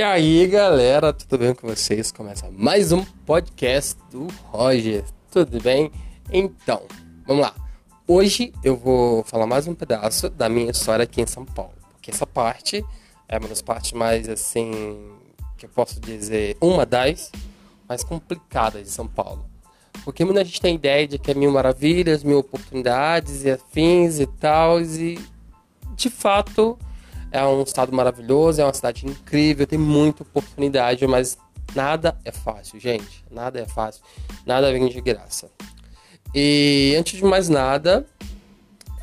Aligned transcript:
E 0.00 0.02
aí, 0.02 0.46
galera, 0.46 1.12
tudo 1.12 1.36
bem 1.36 1.54
com 1.54 1.68
vocês? 1.68 2.10
Começa 2.10 2.50
mais 2.50 2.90
um 2.90 3.04
podcast 3.26 4.00
do 4.10 4.28
Roger. 4.44 5.04
Tudo 5.30 5.60
bem? 5.60 5.92
Então, 6.32 6.84
vamos 7.26 7.42
lá. 7.42 7.54
Hoje 8.08 8.50
eu 8.64 8.78
vou 8.78 9.22
falar 9.24 9.46
mais 9.46 9.66
um 9.66 9.74
pedaço 9.74 10.30
da 10.30 10.48
minha 10.48 10.70
história 10.70 11.02
aqui 11.02 11.20
em 11.20 11.26
São 11.26 11.44
Paulo. 11.44 11.74
Porque 11.92 12.10
essa 12.10 12.26
parte 12.26 12.82
é 13.28 13.36
uma 13.36 13.46
das 13.46 13.60
partes 13.60 13.92
mais, 13.92 14.26
assim, 14.26 15.12
que 15.58 15.66
eu 15.66 15.68
posso 15.68 16.00
dizer, 16.00 16.56
uma 16.62 16.86
das 16.86 17.30
mais 17.86 18.02
complicadas 18.02 18.82
de 18.84 18.88
São 18.88 19.06
Paulo. 19.06 19.44
Porque 20.02 20.24
muita 20.24 20.42
gente 20.46 20.62
tem 20.62 20.76
ideia 20.76 21.06
de 21.06 21.18
que 21.18 21.30
é 21.30 21.34
mil 21.34 21.52
maravilhas, 21.52 22.24
mil 22.24 22.38
oportunidades 22.38 23.44
e 23.44 23.50
afins 23.50 24.18
e 24.18 24.26
tal, 24.26 24.80
e 24.80 25.20
de 25.94 26.08
fato 26.08 26.78
é 27.30 27.44
um 27.44 27.62
estado 27.62 27.92
maravilhoso, 27.92 28.60
é 28.60 28.64
uma 28.64 28.74
cidade 28.74 29.06
incrível, 29.06 29.66
tem 29.66 29.78
muita 29.78 30.22
oportunidade, 30.22 31.06
mas 31.06 31.38
nada 31.74 32.16
é 32.24 32.32
fácil, 32.32 32.78
gente. 32.80 33.24
Nada 33.30 33.60
é 33.60 33.66
fácil, 33.66 34.02
nada 34.44 34.72
vem 34.72 34.88
de 34.88 35.00
graça. 35.00 35.50
E 36.34 36.94
antes 36.98 37.18
de 37.18 37.24
mais 37.24 37.48
nada, 37.48 38.06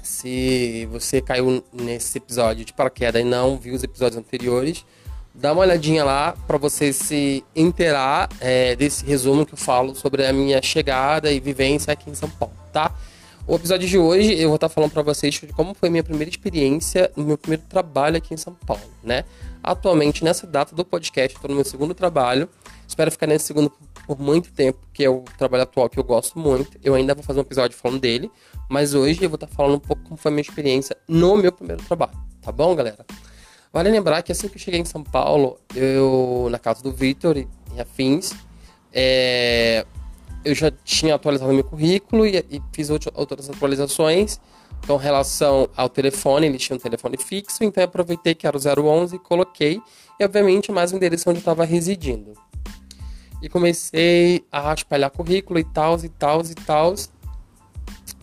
se 0.02 0.88
você 0.91 1.21
caiu 1.21 1.63
nesse 1.73 2.18
episódio 2.18 2.63
de 2.63 2.73
paraquedas 2.73 3.21
e 3.21 3.26
não 3.26 3.58
viu 3.58 3.76
os 3.76 3.84
episódios 3.84 4.18
anteriores, 4.18 4.85
dá 5.34 5.52
uma 5.52 5.62
olhadinha 5.62 6.04
lá 6.04 6.34
para 6.48 6.57
você 6.57 6.91
se 6.91 7.44
inteirar 7.55 8.30
é, 8.40 8.76
desse 8.76 9.05
resumo 9.05 9.46
que 9.46 9.54
eu 9.54 9.57
falo 9.57 9.94
sobre 9.96 10.26
a 10.26 10.34
minha 10.34 10.62
chegada 10.62 11.32
e 11.32 11.40
vivência 11.40 11.94
aqui 11.94 12.09
em 12.09 12.16
São 12.16 12.30
Paulo, 12.30 12.55
tá? 12.73 12.94
O 13.48 13.56
episódio 13.56 13.88
de 13.88 13.98
hoje 13.98 14.34
eu 14.34 14.50
vou 14.50 14.56
estar 14.56 14.68
falando 14.68 14.92
para 14.92 15.02
vocês 15.02 15.36
de 15.36 15.48
como 15.54 15.74
foi 15.74 15.90
minha 15.90 16.04
primeira 16.04 16.30
experiência 16.30 17.10
no 17.16 17.24
meu 17.24 17.38
primeiro 17.38 17.63
trabalho 17.63 18.18
aqui 18.18 18.34
em 18.34 18.38
São 18.38 18.54
Paulo, 18.54 18.84
né? 19.02 19.24
Atualmente, 19.63 20.21
nessa 20.21 20.46
data 20.46 20.76
do 20.76 20.84
podcast, 20.84 21.34
estou 21.34 21.48
no 21.48 21.55
meu 21.55 21.63
segundo 21.63 21.94
trabalho. 21.94 22.49
Espero 22.86 23.10
ficar 23.10 23.26
nesse 23.26 23.46
segundo 23.46 23.71
por 24.05 24.20
muito 24.20 24.52
tempo, 24.52 24.80
que 24.91 25.02
é 25.02 25.10
o 25.10 25.21
trabalho 25.38 25.63
atual 25.63 25.90
que 25.90 25.98
eu 25.98 26.04
gosto 26.04 26.38
muito. 26.38 26.77
Eu 26.84 26.94
ainda 26.94 27.16
vou 27.16 27.24
fazer 27.24 27.40
um 27.40 27.44
episódio 27.44 27.77
falando 27.77 28.02
dele, 28.02 28.30
mas 28.70 28.94
hoje 28.94 29.24
eu 29.24 29.30
vou 29.30 29.36
estar 29.38 29.48
falando 29.48 29.76
um 29.76 29.80
pouco 29.80 30.04
como 30.04 30.18
foi 30.18 30.30
a 30.30 30.36
minha 30.36 30.41
experiência 30.41 30.98
no 31.08 31.38
meu 31.38 31.52
primeiro 31.54 31.82
trabalho, 31.84 32.18
tá 32.41 32.52
bom, 32.52 32.76
galera? 32.76 33.05
Vale 33.71 33.90
lembrar 33.90 34.24
que 34.24 34.32
assim 34.34 34.49
que 34.49 34.55
eu 34.55 34.60
cheguei 34.60 34.82
em 34.82 34.86
São 34.86 35.05
Paulo, 35.05 35.58
eu, 35.74 36.49
na 36.52 36.60
casa 36.60 36.84
do 36.84 36.91
Vitor 36.91 37.38
e 37.38 37.48
afins, 37.80 38.34
é, 38.91 39.86
eu 40.48 40.55
já 40.55 40.71
tinha 40.71 41.15
atualizado 41.15 41.51
meu 41.51 41.63
currículo 41.63 42.26
e, 42.26 42.37
e 42.49 42.62
fiz 42.71 42.90
outras 42.90 43.49
atualizações. 43.49 44.40
Então, 44.81 44.95
relação 44.95 45.67
ao 45.76 45.90
telefone, 45.90 46.48
ele 46.48 46.57
tinha 46.57 46.76
um 46.76 46.79
telefone 46.79 47.17
fixo, 47.17 47.63
então 47.63 47.81
eu 47.81 47.85
aproveitei 47.85 48.34
que 48.34 48.48
era 48.48 48.55
o 48.55 48.59
011 48.59 49.15
e 49.15 49.20
coloquei, 49.20 49.81
e 50.20 50.23
obviamente 50.23 50.71
mais 50.71 50.93
o 50.93 50.95
endereço 50.95 51.29
onde 51.29 51.40
eu 51.40 51.41
estava 51.41 51.65
residindo. 51.65 52.34
E 53.41 53.49
comecei 53.49 54.45
a 54.51 54.73
espalhar 54.73 55.12
currículo 55.12 55.59
e 55.59 55.63
tal, 55.63 55.98
e 55.98 56.09
tal, 56.09 56.41
e 56.41 56.55
tal. 56.55 56.95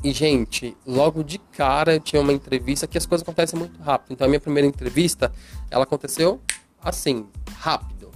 E, 0.02 0.12
gente, 0.12 0.76
logo 0.86 1.22
de 1.22 1.38
cara 1.38 1.94
eu 1.94 2.00
tinha 2.00 2.22
uma 2.22 2.32
entrevista 2.32 2.86
que 2.86 2.96
as 2.96 3.04
coisas 3.04 3.22
acontecem 3.22 3.58
muito 3.58 3.80
rápido. 3.82 4.12
Então, 4.12 4.24
a 4.24 4.28
minha 4.28 4.40
primeira 4.40 4.66
entrevista, 4.66 5.30
ela 5.70 5.84
aconteceu 5.84 6.40
assim, 6.82 7.26
rápido. 7.58 8.10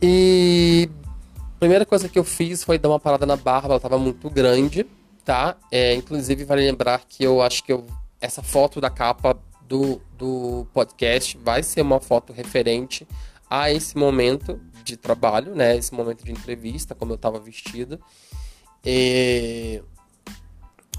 E 0.00 0.88
primeira 1.58 1.86
coisa 1.86 2.08
que 2.08 2.18
eu 2.18 2.24
fiz 2.24 2.62
foi 2.62 2.78
dar 2.78 2.88
uma 2.88 3.00
parada 3.00 3.26
na 3.26 3.36
barba, 3.36 3.74
ela 3.74 3.80
tava 3.80 3.98
muito 3.98 4.28
grande, 4.30 4.86
tá? 5.24 5.56
É, 5.70 5.94
inclusive, 5.94 6.44
vale 6.44 6.62
lembrar 6.62 7.02
que 7.08 7.24
eu 7.24 7.42
acho 7.42 7.62
que 7.64 7.72
eu, 7.72 7.86
essa 8.20 8.42
foto 8.42 8.80
da 8.80 8.90
capa 8.90 9.38
do, 9.62 10.00
do 10.16 10.66
podcast 10.72 11.36
vai 11.38 11.62
ser 11.62 11.82
uma 11.82 12.00
foto 12.00 12.32
referente 12.32 13.06
a 13.50 13.70
esse 13.70 13.96
momento 13.96 14.60
de 14.84 14.96
trabalho, 14.96 15.54
né? 15.54 15.76
Esse 15.76 15.92
momento 15.92 16.24
de 16.24 16.32
entrevista, 16.32 16.94
como 16.94 17.12
eu 17.12 17.18
tava 17.18 17.38
vestido. 17.40 18.00
E... 18.84 19.82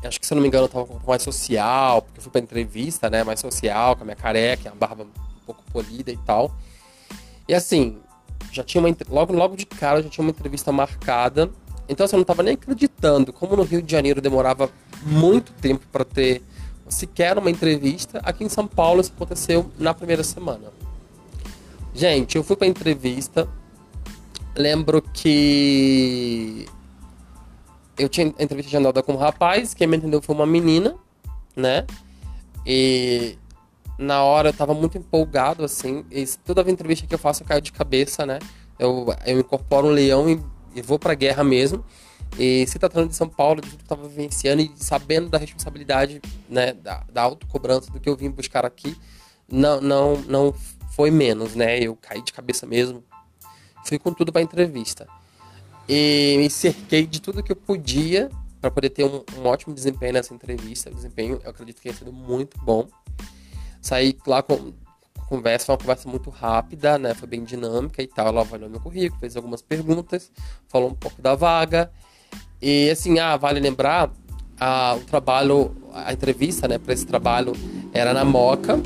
Acho 0.04 0.20
que, 0.20 0.28
se 0.28 0.34
eu 0.34 0.36
não 0.36 0.42
me 0.42 0.48
engano, 0.48 0.66
eu 0.66 0.70
tava 0.70 0.84
um 0.84 0.88
pouco 0.88 1.10
mais 1.10 1.24
social, 1.24 2.02
porque 2.02 2.20
eu 2.20 2.24
fui 2.24 2.32
pra 2.32 2.42
entrevista, 2.42 3.10
né? 3.10 3.24
Mais 3.24 3.40
social, 3.40 3.96
com 3.96 4.04
a 4.04 4.06
minha 4.06 4.16
careca, 4.16 4.70
a 4.70 4.76
barba 4.76 5.04
um 5.04 5.46
pouco 5.46 5.64
polida 5.72 6.12
e 6.12 6.18
tal. 6.18 6.54
E 7.48 7.54
assim, 7.54 8.00
já 8.58 8.64
tinha 8.64 8.82
uma 8.84 8.96
logo 9.10 9.34
logo 9.34 9.56
de 9.56 9.66
cara 9.66 10.02
já 10.02 10.10
tinha 10.10 10.24
uma 10.24 10.32
entrevista 10.32 10.72
marcada. 10.72 11.50
Então 11.88 12.06
assim, 12.06 12.16
eu 12.16 12.18
não 12.18 12.24
estava 12.24 12.44
nem 12.44 12.56
acreditando 12.56 13.32
como 13.32 13.56
no 13.56 13.64
Rio 13.64 13.82
de 13.82 13.92
Janeiro 13.92 14.20
demorava 14.20 14.70
muito 15.02 15.54
tempo 15.54 15.86
para 15.92 16.04
ter 16.04 16.42
sequer 16.90 17.38
uma 17.38 17.50
entrevista. 17.50 18.20
Aqui 18.24 18.44
em 18.44 18.50
São 18.50 18.68
Paulo 18.68 19.02
isso 19.02 19.14
aconteceu 19.16 19.72
na 19.78 19.94
primeira 19.94 20.24
semana. 20.24 20.72
Gente, 21.94 22.36
eu 22.36 22.44
fui 22.44 22.56
para 22.56 22.68
entrevista. 22.68 23.48
Lembro 24.56 25.02
que 25.02 26.66
eu 27.98 28.10
tinha 28.10 28.28
entrevista 28.40 28.70
de 28.70 28.78
andada 28.78 29.02
com 29.04 29.14
um 29.14 29.18
rapaz, 29.18 29.74
quem 29.74 29.88
me 29.88 29.98
entendeu 29.98 30.22
foi 30.22 30.36
uma 30.36 30.46
menina, 30.46 30.96
né? 31.56 31.86
E 32.66 33.38
na 33.98 34.24
hora 34.24 34.50
eu 34.50 34.54
tava 34.54 34.74
muito 34.74 34.98
empolgado, 34.98 35.64
assim. 35.64 36.06
E 36.12 36.26
toda 36.46 36.70
entrevista 36.70 37.08
que 37.08 37.16
eu 37.16 37.20
faço 37.20 37.44
eu 37.44 37.48
caio 37.48 37.62
de 37.62 37.72
cabeça, 37.72 38.26
né? 38.26 38.40
Eu, 38.78 39.08
eu 39.26 39.40
incorporo 39.40 39.88
um 39.88 39.92
leão 39.92 40.30
e, 40.30 40.40
e 40.76 40.82
vou 40.82 41.00
pra 41.00 41.14
guerra 41.14 41.44
mesmo. 41.44 41.84
E 42.38 42.68
se 42.68 42.78
tratando 42.78 43.10
de 43.10 43.16
São 43.16 43.28
Paulo, 43.28 43.62
de 43.62 43.70
tudo 43.70 43.80
que 43.80 43.84
eu 43.84 43.98
tava 43.98 44.08
vivenciando 44.08 44.62
e 44.62 44.72
sabendo 44.76 45.30
da 45.30 45.38
responsabilidade, 45.38 46.22
né, 46.50 46.74
da, 46.74 47.04
da 47.12 47.22
autocobrança 47.24 47.90
do 47.90 48.00
que 48.00 48.10
eu 48.10 48.16
vim 48.16 48.30
buscar 48.30 48.66
aqui, 48.66 48.96
não, 49.50 49.82
não, 49.82 50.18
não 50.28 50.54
foi 50.92 51.10
menos, 51.10 51.56
né? 51.56 51.80
Eu 51.80 51.96
caí 51.96 52.22
de 52.22 52.34
cabeça 52.34 52.66
mesmo. 52.66 53.04
Fui 53.86 53.98
com 53.98 54.14
tudo 54.14 54.32
pra 54.32 54.42
entrevista. 54.42 55.08
E 55.88 56.36
me 56.38 56.50
cerquei 56.50 57.08
de 57.08 57.22
tudo 57.22 57.42
que 57.42 57.52
eu 57.52 57.56
podia 57.56 58.30
para 58.60 58.70
poder 58.70 58.90
ter 58.90 59.06
um, 59.06 59.24
um, 59.38 59.46
ótimo 59.46 59.74
desempenho 59.74 60.14
nessa 60.14 60.34
entrevista. 60.34 60.90
O 60.90 60.94
desempenho, 60.94 61.40
eu 61.44 61.50
acredito 61.50 61.78
que 61.78 61.84
tenha 61.84 61.96
sido 61.96 62.12
muito 62.12 62.60
bom. 62.62 62.88
Saí 63.88 64.18
lá 64.28 64.44
com 64.44 64.74
conversa, 65.30 65.68
foi 65.68 65.74
uma 65.76 65.80
conversa 65.80 66.10
muito 66.10 66.30
rápida, 66.30 66.98
né? 66.98 67.14
Foi 67.14 67.26
bem 67.26 67.46
dinâmica 67.46 68.04
e 68.04 68.08
tal. 68.08 68.28
Ela 68.28 68.42
avaliou 68.42 68.70
meu 68.70 68.82
currículo, 68.82 69.18
fez 69.18 69.38
algumas 69.38 69.62
perguntas, 69.62 70.30
falou 70.68 70.90
um 70.90 70.94
pouco 70.94 71.22
da 71.22 71.36
vaga. 71.36 71.90
E 72.62 72.90
assim, 72.90 73.18
ah, 73.18 73.38
vale 73.38 73.62
lembrar, 73.62 74.12
a, 74.60 74.96
o 74.96 75.00
trabalho, 75.06 75.74
a 75.94 76.12
entrevista, 76.12 76.68
né, 76.68 76.78
para 76.78 76.94
esse 76.94 77.06
trabalho 77.06 77.54
era 77.94 78.14
na 78.14 78.26
Moca, 78.26 78.78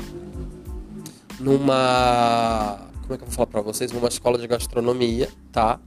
numa. 1.40 2.78
Como 3.00 3.14
é 3.14 3.16
que 3.16 3.24
eu 3.24 3.26
vou 3.26 3.34
falar 3.34 3.48
pra 3.48 3.60
vocês? 3.60 3.90
Numa 3.90 4.06
escola 4.06 4.38
de 4.38 4.46
gastronomia, 4.46 5.28
tá? 5.50 5.80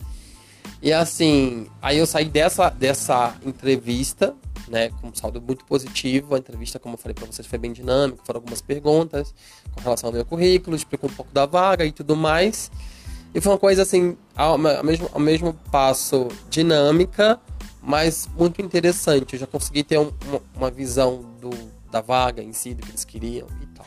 E 0.82 0.92
assim, 0.92 1.68
aí 1.82 2.00
eu 2.00 2.06
saí 2.06 2.26
dessa, 2.26 2.68
dessa 2.68 3.34
entrevista 3.46 4.36
né, 4.68 4.90
com 5.02 5.08
um 5.08 5.16
saldo 5.16 5.42
muito 5.42 5.66
positivo. 5.66 6.36
A 6.36 6.38
entrevista, 6.38 6.80
como 6.80 6.96
eu 6.96 6.98
falei 6.98 7.14
para 7.14 7.26
vocês, 7.26 7.48
foi 7.48 7.60
bem 7.60 7.72
dinâmica, 7.72 8.22
foram 8.26 8.40
algumas 8.40 8.62
perguntas 8.62 9.34
com 9.74 9.82
relação 9.82 10.10
ao 10.10 10.14
meu 10.14 10.26
currículo, 10.26 10.76
explicou 10.76 11.10
um 11.10 11.14
pouco 11.14 11.32
da 11.32 11.46
vaga 11.46 11.86
e 11.86 11.92
tudo 11.92 12.16
mais. 12.16 12.72
E 13.34 13.42
foi 13.42 13.52
uma 13.52 13.60
coisa 13.60 13.82
assim, 13.82 14.18
ao, 14.36 14.58
mesmo, 14.58 15.10
ao 15.14 15.20
mesmo 15.20 15.54
passo 15.70 16.30
dinâmica, 16.50 17.40
mas 17.82 18.30
muito 18.38 18.62
interessante. 18.62 19.34
Eu 19.34 19.40
já 19.40 19.48
consegui 19.48 19.84
ter 19.84 20.00
um, 20.00 20.12
uma, 20.26 20.42
uma, 20.56 20.72
visão 20.72 21.22
do, 21.42 21.50
da 21.92 22.00
vaga 22.00 22.42
em 22.42 22.54
si, 22.54 22.74
do 22.74 22.82
que 22.82 22.92
eles 22.92 23.04
queriam 23.04 23.48
e 23.62 23.66
tal. 23.68 23.86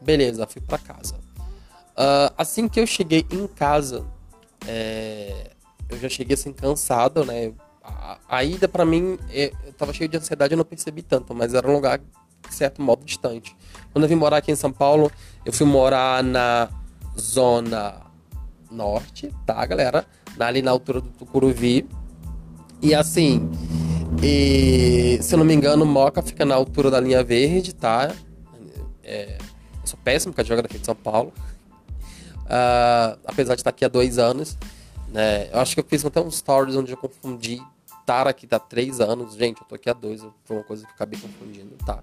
Beleza, 0.00 0.46
fui 0.46 0.62
para 0.62 0.78
casa. 0.78 1.16
Uh, 1.92 2.32
assim 2.38 2.68
que 2.68 2.80
eu 2.80 2.86
cheguei 2.86 3.26
em 3.30 3.48
casa, 3.48 4.06
é, 4.66 5.50
eu 5.88 5.98
já 5.98 6.08
cheguei 6.08 6.34
assim 6.34 6.52
cansado, 6.52 7.24
né? 7.24 7.52
A, 8.28 8.44
ida 8.44 8.68
para 8.68 8.84
mim, 8.84 9.18
é, 9.30 9.52
eu 9.66 9.72
tava 9.72 9.92
cheio 9.92 10.08
de 10.08 10.16
ansiedade, 10.16 10.54
eu 10.54 10.58
não 10.58 10.64
percebi 10.64 11.02
tanto, 11.02 11.34
mas 11.34 11.54
era 11.54 11.68
um 11.68 11.72
lugar, 11.72 11.98
de 11.98 12.54
certo 12.54 12.80
modo, 12.80 13.04
distante. 13.04 13.56
Quando 13.92 14.04
eu 14.04 14.08
vim 14.08 14.14
morar 14.14 14.38
aqui 14.38 14.52
em 14.52 14.56
São 14.56 14.72
Paulo, 14.72 15.10
eu 15.44 15.52
fui 15.52 15.66
morar 15.66 16.22
na 16.22 16.68
zona 17.18 18.02
norte, 18.70 19.30
tá, 19.44 19.64
galera? 19.66 20.06
Ali 20.38 20.62
na 20.62 20.70
altura 20.70 21.00
do 21.00 21.08
Tucuruvi. 21.10 21.86
E 22.80 22.94
assim, 22.94 23.50
e, 24.22 25.18
se 25.20 25.34
eu 25.34 25.38
não 25.38 25.44
me 25.44 25.54
engano, 25.54 25.84
Moca 25.84 26.22
fica 26.22 26.44
na 26.44 26.54
altura 26.54 26.90
da 26.90 27.00
linha 27.00 27.22
verde, 27.22 27.74
tá? 27.74 28.12
É, 29.04 29.36
eu 29.38 29.86
sou 29.86 29.98
péssimo 30.02 30.32
com 30.32 30.40
a 30.40 30.44
geografia 30.44 30.78
de 30.78 30.86
São 30.86 30.94
Paulo. 30.94 31.32
Uh, 32.44 33.18
apesar 33.24 33.54
de 33.54 33.60
estar 33.60 33.70
aqui 33.70 33.84
há 33.84 33.88
dois 33.88 34.18
anos. 34.18 34.56
Né? 35.08 35.48
Eu 35.52 35.60
acho 35.60 35.74
que 35.74 35.80
eu 35.80 35.84
fiz 35.84 36.04
até 36.04 36.20
uns 36.20 36.36
stories 36.38 36.74
onde 36.74 36.92
eu 36.92 36.96
confundi 36.96 37.62
estar 38.02 38.28
aqui 38.28 38.46
há 38.50 38.58
três 38.58 39.00
anos. 39.00 39.34
Gente, 39.34 39.60
eu 39.60 39.66
tô 39.66 39.74
aqui 39.74 39.88
há 39.88 39.92
dois, 39.92 40.20
foi 40.44 40.56
uma 40.56 40.64
coisa 40.64 40.84
que 40.84 40.90
eu 40.90 40.94
acabei 40.94 41.18
confundindo, 41.18 41.74
tá? 41.84 42.02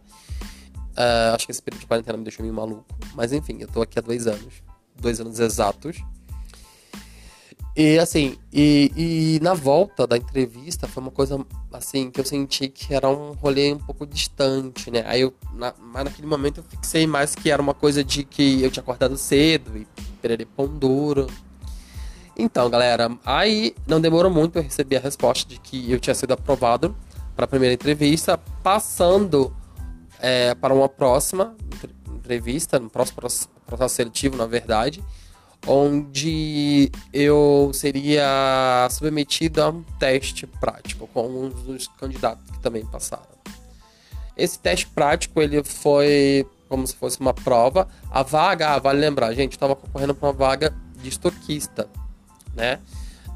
Uh, 0.91 1.35
acho 1.35 1.45
que 1.45 1.51
esse 1.51 1.61
período 1.61 1.81
de 1.81 1.87
quarentena 1.87 2.17
me 2.17 2.23
deixou 2.23 2.43
meio 2.43 2.53
maluco. 2.53 2.85
Mas 3.13 3.31
enfim, 3.31 3.57
eu 3.59 3.67
tô 3.67 3.81
aqui 3.81 3.99
há 3.99 4.01
dois 4.01 4.27
anos. 4.27 4.63
Dois 4.95 5.21
anos 5.21 5.39
exatos. 5.39 5.97
E 7.75 7.97
assim, 7.97 8.37
e, 8.51 8.91
e, 9.37 9.39
na 9.41 9.53
volta 9.53 10.05
da 10.05 10.17
entrevista 10.17 10.85
foi 10.85 11.01
uma 11.01 11.11
coisa 11.11 11.45
assim 11.71 12.11
que 12.11 12.19
eu 12.19 12.25
senti 12.25 12.67
que 12.67 12.93
era 12.93 13.07
um 13.07 13.31
rolê 13.31 13.71
um 13.71 13.77
pouco 13.77 14.05
distante, 14.05 14.91
né? 14.91 15.03
Aí 15.05 15.21
eu, 15.21 15.33
na, 15.53 15.73
mas 15.79 16.03
naquele 16.03 16.27
momento 16.27 16.57
eu 16.57 16.63
fixei 16.63 17.07
mais 17.07 17.35
que 17.35 17.49
era 17.49 17.61
uma 17.61 17.73
coisa 17.73 18.03
de 18.03 18.25
que 18.25 18.61
eu 18.61 18.69
tinha 18.69 18.81
acordado 18.81 19.15
cedo 19.17 19.77
e 19.77 19.87
perere 20.21 20.45
pão 20.45 20.67
duro. 20.67 21.27
Então, 22.41 22.69
galera, 22.69 23.11
aí 23.25 23.75
não 23.85 23.99
demorou 23.99 24.31
muito 24.31 24.57
eu 24.57 24.63
receber 24.63 24.95
a 24.95 25.01
resposta 25.01 25.45
de 25.49 25.59
que 25.59 25.91
eu 25.91 25.99
tinha 25.99 26.15
sido 26.15 26.31
aprovado 26.31 26.95
para 27.35 27.43
a 27.43 27.47
primeira 27.47 27.73
entrevista, 27.73 28.37
passando 28.63 29.53
é, 30.21 30.55
para 30.55 30.73
uma 30.73 30.87
próxima 30.87 31.53
entrevista, 32.07 32.79
no 32.79 32.89
próximo 32.89 33.21
processo 33.65 33.95
seletivo, 33.95 34.37
na 34.37 34.45
verdade, 34.45 35.03
onde 35.67 36.89
eu 37.11 37.71
seria 37.73 38.87
submetido 38.89 39.61
a 39.61 39.67
um 39.67 39.83
teste 39.99 40.47
prático 40.47 41.07
com 41.07 41.19
alguns 41.19 41.53
dos 41.63 41.87
candidatos 41.89 42.49
que 42.51 42.59
também 42.59 42.85
passaram. 42.85 43.27
Esse 44.37 44.57
teste 44.57 44.87
prático 44.87 45.41
ele 45.41 45.61
foi 45.61 46.47
como 46.69 46.87
se 46.87 46.95
fosse 46.95 47.19
uma 47.19 47.33
prova. 47.33 47.85
A 48.09 48.23
vaga, 48.23 48.75
ah, 48.75 48.79
vale 48.79 49.01
lembrar, 49.01 49.33
gente, 49.33 49.51
estava 49.51 49.75
concorrendo 49.75 50.15
para 50.15 50.29
uma 50.29 50.33
vaga 50.33 50.73
de 51.01 51.09
estoquista, 51.09 51.89
né? 52.55 52.79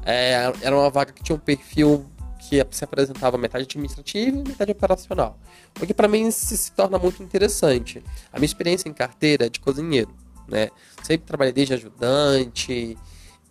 É, 0.04 0.52
era 0.62 0.76
uma 0.76 0.90
vaga 0.90 1.12
que 1.12 1.22
tinha 1.22 1.36
um 1.36 1.38
perfil 1.38 2.06
que 2.38 2.62
se 2.70 2.84
apresentava 2.84 3.38
metade 3.38 3.64
administrativa 3.64 4.36
e 4.36 4.42
metade 4.42 4.72
operacional. 4.72 5.38
O 5.80 5.86
que 5.86 5.94
para 5.94 6.06
mim 6.06 6.30
se, 6.30 6.56
se 6.56 6.72
torna 6.72 6.98
muito 6.98 7.22
interessante. 7.22 8.04
A 8.30 8.38
minha 8.38 8.46
experiência 8.46 8.88
em 8.88 8.92
carteira 8.92 9.46
é 9.46 9.48
de 9.48 9.60
cozinheiro 9.60 10.14
né? 10.48 10.70
Sempre 11.02 11.26
trabalhei 11.26 11.52
desde 11.52 11.74
ajudante 11.74 12.96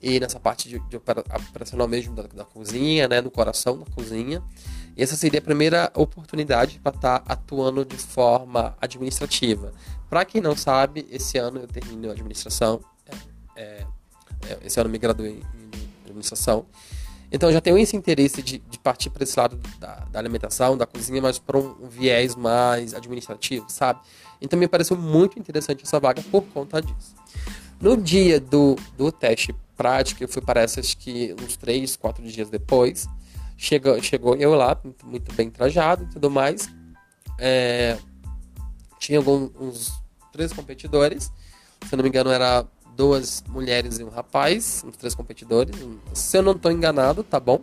e 0.01 0.19
nessa 0.19 0.39
parte 0.39 0.68
de, 0.68 0.80
de 0.80 0.98
operacional 0.98 1.88
mesmo 1.88 2.13
da, 2.16 2.24
da, 2.24 2.44
cozinha, 2.44 3.07
né? 3.07 3.21
No 3.21 3.31
coração 3.31 3.77
da 3.77 3.86
cozinha. 3.86 4.44
E 4.95 5.01
essa 5.01 5.16
seria 5.16 5.39
a 5.39 5.44
primeira 5.44 5.92
oportunidade 5.95 6.80
para 6.80 6.95
estar 6.95 7.19
tá 7.19 7.33
atuando 7.33 7.83
de 7.83 7.98
forma 7.98 8.75
administrativa. 8.80 9.74
Para 10.09 10.25
quem 10.25 10.42
não 10.42 10.56
sabe, 10.56 11.07
esse 11.09 11.38
ano 11.38 11.62
eu 11.62 11.68
termino 11.68 12.12
administração. 12.12 12.81
É, 13.06 13.16
é, 13.56 13.63
é, 13.63 13.88
esse 14.63 14.80
ano 14.80 14.90
me 14.90 14.98
graduei 14.98 15.31
em 15.31 16.04
administração. 16.06 16.66
Então 17.31 17.51
já 17.51 17.60
tenho 17.60 17.80
esse 17.80 17.98
interesse 17.98 18.44
de, 18.44 18.60
de 18.60 18.78
partir 18.78 19.10
para 19.10 19.24
esse 19.24 19.38
lado 19.40 19.60
da, 19.80 19.95
da, 20.12 20.19
alimentação, 20.19 20.78
da 20.78 20.86
cozinha, 20.86 21.19
mas 21.19 21.40
para 21.40 21.57
um, 21.57 21.75
um, 21.81 21.90
viés 21.90 22.36
mais 22.36 22.94
administrativo, 22.94 23.66
sabe? 23.69 24.01
Então 24.40 24.57
me 24.60 24.68
pareceu 24.68 24.95
muito 24.95 25.40
interessante 25.40 25.84
essa 25.84 26.00
vaga 26.00 26.22
por 26.31 26.44
conta 26.44 26.80
disso. 26.80 27.16
No 27.81 27.98
dia 27.98 28.40
do, 28.40 28.75
do 28.95 29.12
teste 29.12 29.54
prático, 29.75 30.24
eu 30.24 30.28
fui 30.28 30.44
para 30.44 30.62
essas 30.62 30.94
que 30.94 31.36
uns 31.42 31.57
três, 31.57 31.95
quatro 31.95 32.24
dias 32.24 32.51
depois, 32.51 33.07
chegou, 33.57 34.00
chegou 34.01 34.36
eu 34.36 34.54
lá, 34.54 34.80
muito, 34.84 35.06
muito 35.06 35.34
bem 35.34 35.50
trajado 35.50 36.04
e 36.04 36.07
tudo 36.07 36.30
mais. 36.30 36.69
É, 37.40 37.98
tinha 39.00 39.18
alguns 39.18 39.51
uns 39.60 39.92
três 40.31 40.54
competidores, 40.54 41.31
se 41.88 41.95
não 41.95 42.04
me 42.04 42.10
engano 42.10 42.30
era 42.30 42.63
duas 42.95 43.44
mulheres 43.48 44.00
e 44.00 44.04
um 44.04 44.10
rapaz, 44.10 44.84
uns 44.86 44.95
três 44.98 45.16
competidores. 45.16 45.75
Se 46.13 46.38
eu 46.38 46.44
não 46.44 46.54
estou 46.54 46.72
enganado, 46.72 47.24
tá 47.24 47.40
bom? 47.40 47.62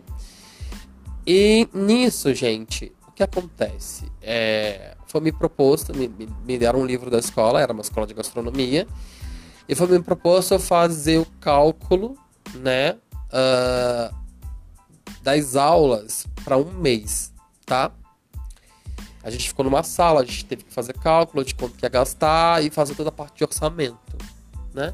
E 1.25 1.67
nisso, 1.73 2.33
gente, 2.33 2.91
o 3.07 3.11
que 3.11 3.23
acontece? 3.23 4.11
É, 4.21 4.95
foi 5.07 5.21
me 5.21 5.31
proposto, 5.31 5.95
me, 5.95 6.07
me 6.07 6.57
deram 6.57 6.79
um 6.79 6.85
livro 6.85 7.09
da 7.09 7.19
escola, 7.19 7.61
era 7.61 7.71
uma 7.71 7.81
escola 7.81 8.07
de 8.07 8.13
gastronomia, 8.13 8.87
e 9.67 9.75
foi 9.75 9.87
me 9.87 10.01
proposto 10.01 10.57
fazer 10.59 11.19
o 11.19 11.25
cálculo, 11.39 12.17
né, 12.55 12.97
uh, 13.27 14.15
das 15.21 15.55
aulas 15.55 16.27
para 16.43 16.57
um 16.57 16.71
mês, 16.73 17.31
tá? 17.65 17.91
A 19.23 19.29
gente 19.29 19.47
ficou 19.47 19.63
numa 19.63 19.83
sala, 19.83 20.21
a 20.21 20.25
gente 20.25 20.45
teve 20.45 20.63
que 20.63 20.73
fazer 20.73 20.93
cálculo 20.93 21.45
de 21.45 21.53
quanto 21.53 21.77
que 21.77 21.85
ia 21.85 21.89
gastar 21.89 22.63
e 22.63 22.71
fazer 22.71 22.95
toda 22.95 23.09
a 23.09 23.11
parte 23.11 23.37
de 23.37 23.43
orçamento, 23.43 24.17
né? 24.73 24.93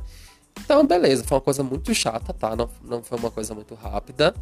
Então, 0.59 0.85
beleza, 0.85 1.23
foi 1.23 1.35
uma 1.37 1.41
coisa 1.41 1.63
muito 1.63 1.93
chata, 1.93 2.33
tá? 2.33 2.55
Não, 2.55 2.69
não 2.83 3.03
foi 3.03 3.17
uma 3.17 3.31
coisa 3.31 3.53
muito 3.53 3.75
rápida. 3.75 4.33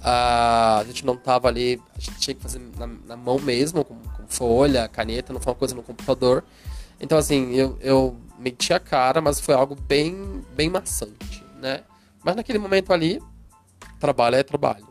Uh, 0.00 0.80
a 0.80 0.84
gente 0.86 1.04
não 1.04 1.16
tava 1.16 1.48
ali, 1.48 1.80
a 1.96 2.00
gente 2.00 2.18
tinha 2.18 2.34
que 2.34 2.42
fazer 2.42 2.60
na, 2.78 2.86
na 2.86 3.16
mão 3.16 3.38
mesmo, 3.38 3.84
com, 3.84 3.96
com, 3.96 4.26
folha, 4.28 4.86
caneta, 4.88 5.32
não 5.32 5.40
foi 5.40 5.52
uma 5.52 5.58
coisa 5.58 5.74
no 5.74 5.82
computador. 5.82 6.44
Então, 7.00 7.18
assim, 7.18 7.54
eu, 7.54 7.76
eu 7.80 8.16
meti 8.38 8.72
a 8.72 8.78
cara, 8.78 9.20
mas 9.20 9.40
foi 9.40 9.54
algo 9.54 9.74
bem, 9.74 10.44
bem 10.54 10.70
maçante, 10.70 11.44
né? 11.60 11.82
Mas 12.22 12.36
naquele 12.36 12.58
momento 12.58 12.92
ali, 12.92 13.20
trabalho 13.98 14.36
é 14.36 14.42
trabalho. 14.42 14.86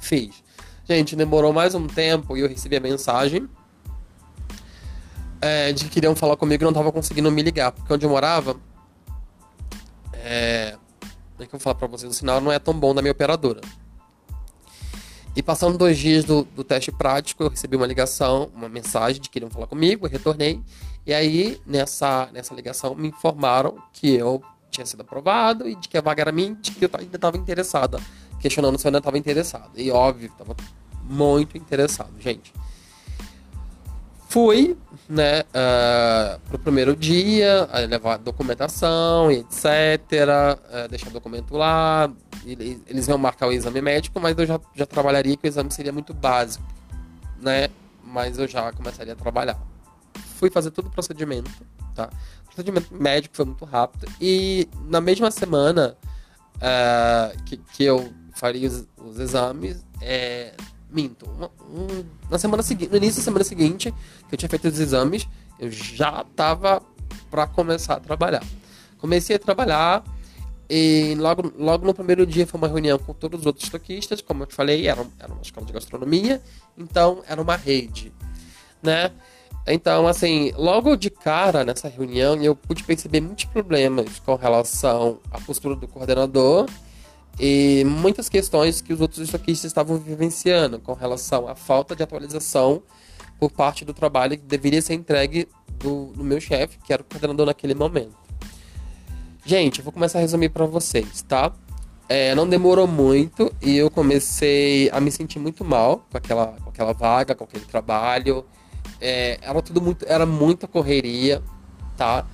Fiz. 0.00 0.42
Gente, 0.88 1.16
demorou 1.16 1.52
mais 1.52 1.74
um 1.74 1.86
tempo 1.86 2.36
e 2.36 2.40
eu 2.40 2.48
recebi 2.48 2.76
a 2.76 2.80
mensagem 2.80 3.48
é, 5.40 5.72
de 5.72 5.84
que 5.84 5.90
queriam 5.90 6.14
falar 6.14 6.36
comigo 6.36 6.62
e 6.62 6.66
não 6.66 6.72
tava 6.72 6.92
conseguindo 6.92 7.30
me 7.30 7.42
ligar, 7.42 7.72
porque 7.72 7.92
onde 7.92 8.06
eu 8.06 8.10
morava 8.10 8.56
é, 10.32 10.76
é 11.38 11.46
que 11.46 11.54
eu 11.54 11.58
vou 11.58 11.60
falar 11.60 11.74
para 11.74 11.88
vocês, 11.88 12.10
o 12.10 12.14
sinal 12.14 12.40
não 12.40 12.50
é 12.50 12.58
tão 12.58 12.72
bom 12.72 12.94
da 12.94 13.02
minha 13.02 13.12
operadora. 13.12 13.60
E 15.34 15.42
passando 15.42 15.78
dois 15.78 15.98
dias 15.98 16.24
do, 16.24 16.44
do 16.44 16.62
teste 16.62 16.92
prático, 16.92 17.42
eu 17.42 17.48
recebi 17.48 17.76
uma 17.76 17.86
ligação, 17.86 18.50
uma 18.54 18.68
mensagem 18.68 19.20
de 19.20 19.28
que 19.28 19.34
queriam 19.34 19.50
falar 19.50 19.66
comigo, 19.66 20.06
eu 20.06 20.10
retornei. 20.10 20.60
E 21.06 21.12
aí, 21.12 21.60
nessa, 21.66 22.28
nessa 22.32 22.54
ligação, 22.54 22.94
me 22.94 23.08
informaram 23.08 23.76
que 23.92 24.14
eu 24.14 24.42
tinha 24.70 24.86
sido 24.86 25.00
aprovado 25.00 25.68
e 25.68 25.74
de 25.74 25.88
que 25.88 25.96
a 25.96 26.00
vaga 26.00 26.22
era 26.22 26.32
minha, 26.32 26.54
de 26.54 26.70
que 26.70 26.84
eu 26.84 26.90
ainda 26.94 27.16
estava 27.16 27.36
interessada. 27.36 27.98
Questionando 28.40 28.78
se 28.78 28.86
eu 28.86 28.90
ainda 28.90 28.98
estava 28.98 29.18
interessado. 29.18 29.70
E 29.74 29.90
óbvio, 29.90 30.30
estava 30.30 30.54
muito 31.02 31.56
interessado, 31.56 32.12
gente. 32.20 32.52
Fui, 34.32 34.78
né, 35.10 35.40
uh, 35.40 36.40
pro 36.48 36.58
primeiro 36.58 36.96
dia, 36.96 37.68
levar 37.86 38.16
documentação 38.16 39.30
etc, 39.30 39.60
uh, 39.66 40.88
deixar 40.88 41.08
o 41.08 41.12
documento 41.12 41.54
lá, 41.54 42.10
eles, 42.42 42.80
eles 42.86 43.06
vão 43.06 43.18
marcar 43.18 43.48
o 43.48 43.52
exame 43.52 43.82
médico, 43.82 44.18
mas 44.18 44.34
eu 44.38 44.46
já, 44.46 44.58
já 44.74 44.86
trabalharia 44.86 45.36
que 45.36 45.46
o 45.46 45.48
exame 45.48 45.70
seria 45.70 45.92
muito 45.92 46.14
básico, 46.14 46.64
né, 47.42 47.68
mas 48.02 48.38
eu 48.38 48.48
já 48.48 48.72
começaria 48.72 49.12
a 49.12 49.16
trabalhar. 49.16 49.60
Fui 50.36 50.48
fazer 50.48 50.70
todo 50.70 50.86
o 50.86 50.90
procedimento, 50.90 51.50
tá, 51.94 52.08
o 52.40 52.46
procedimento 52.46 52.94
médico 52.94 53.36
foi 53.36 53.44
muito 53.44 53.66
rápido, 53.66 54.10
e 54.18 54.66
na 54.88 55.02
mesma 55.02 55.30
semana 55.30 55.94
uh, 56.56 57.42
que, 57.44 57.58
que 57.58 57.84
eu 57.84 58.10
faria 58.32 58.66
os, 58.66 58.88
os 58.96 59.18
exames, 59.20 59.84
é, 60.00 60.54
minto. 60.92 61.26
Na 62.30 62.38
semana 62.38 62.62
seguinte, 62.62 62.90
no 62.90 62.96
início 62.96 63.20
da 63.20 63.24
semana 63.24 63.44
seguinte, 63.44 63.92
que 64.28 64.34
eu 64.34 64.38
tinha 64.38 64.48
feito 64.48 64.68
os 64.68 64.78
exames, 64.78 65.26
eu 65.58 65.70
já 65.70 66.24
tava 66.36 66.82
para 67.30 67.46
começar 67.46 67.94
a 67.94 68.00
trabalhar. 68.00 68.44
Comecei 68.98 69.36
a 69.36 69.38
trabalhar 69.38 70.04
e 70.68 71.14
logo, 71.18 71.52
logo 71.58 71.86
no 71.86 71.92
primeiro 71.92 72.24
dia 72.26 72.46
foi 72.46 72.58
uma 72.58 72.68
reunião 72.68 72.98
com 72.98 73.12
todos 73.12 73.40
os 73.40 73.46
outros 73.46 73.64
estoquistas, 73.64 74.20
como 74.22 74.42
eu 74.42 74.46
te 74.46 74.54
falei, 74.54 74.86
era, 74.86 75.04
era 75.18 75.32
uma 75.32 75.42
escola 75.42 75.66
de 75.66 75.72
gastronomia, 75.72 76.40
então 76.78 77.22
era 77.28 77.40
uma 77.42 77.56
rede, 77.56 78.12
né? 78.82 79.10
Então, 79.66 80.08
assim, 80.08 80.52
logo 80.56 80.96
de 80.96 81.10
cara 81.10 81.64
nessa 81.64 81.88
reunião 81.88 82.34
eu 82.42 82.56
pude 82.56 82.82
perceber 82.82 83.20
muitos 83.20 83.44
problemas 83.44 84.18
com 84.20 84.34
relação 84.34 85.20
à 85.30 85.40
postura 85.40 85.76
do 85.76 85.86
coordenador 85.86 86.66
e 87.38 87.84
muitas 87.84 88.28
questões 88.28 88.80
que 88.80 88.92
os 88.92 89.00
outros 89.00 89.20
estoquistas 89.20 89.70
estavam 89.70 89.98
vivenciando 89.98 90.78
com 90.78 90.92
relação 90.92 91.48
à 91.48 91.54
falta 91.54 91.96
de 91.96 92.02
atualização 92.02 92.82
por 93.38 93.50
parte 93.50 93.84
do 93.84 93.92
trabalho 93.92 94.36
que 94.36 94.44
deveria 94.44 94.80
ser 94.80 94.94
entregue 94.94 95.48
do, 95.78 96.12
do 96.12 96.22
meu 96.22 96.40
chefe, 96.40 96.78
que 96.84 96.92
era 96.92 97.02
o 97.02 97.04
coordenador 97.04 97.46
naquele 97.46 97.74
momento. 97.74 98.14
Gente, 99.44 99.78
eu 99.80 99.84
vou 99.84 99.92
começar 99.92 100.18
a 100.18 100.20
resumir 100.20 100.50
para 100.50 100.64
vocês, 100.64 101.22
tá? 101.22 101.52
É, 102.08 102.34
não 102.34 102.48
demorou 102.48 102.86
muito 102.86 103.52
e 103.60 103.76
eu 103.76 103.90
comecei 103.90 104.88
a 104.90 105.00
me 105.00 105.10
sentir 105.10 105.38
muito 105.38 105.64
mal 105.64 106.06
com 106.10 106.18
aquela, 106.18 106.46
com 106.62 106.70
aquela 106.70 106.92
vaga, 106.92 107.34
com 107.34 107.42
aquele 107.42 107.64
trabalho. 107.64 108.44
É, 109.00 109.38
era 109.42 109.60
tudo 109.60 109.80
muito, 109.80 110.04
era 110.06 110.24
muita 110.24 110.68
correria, 110.68 111.42
tá? 111.96 112.24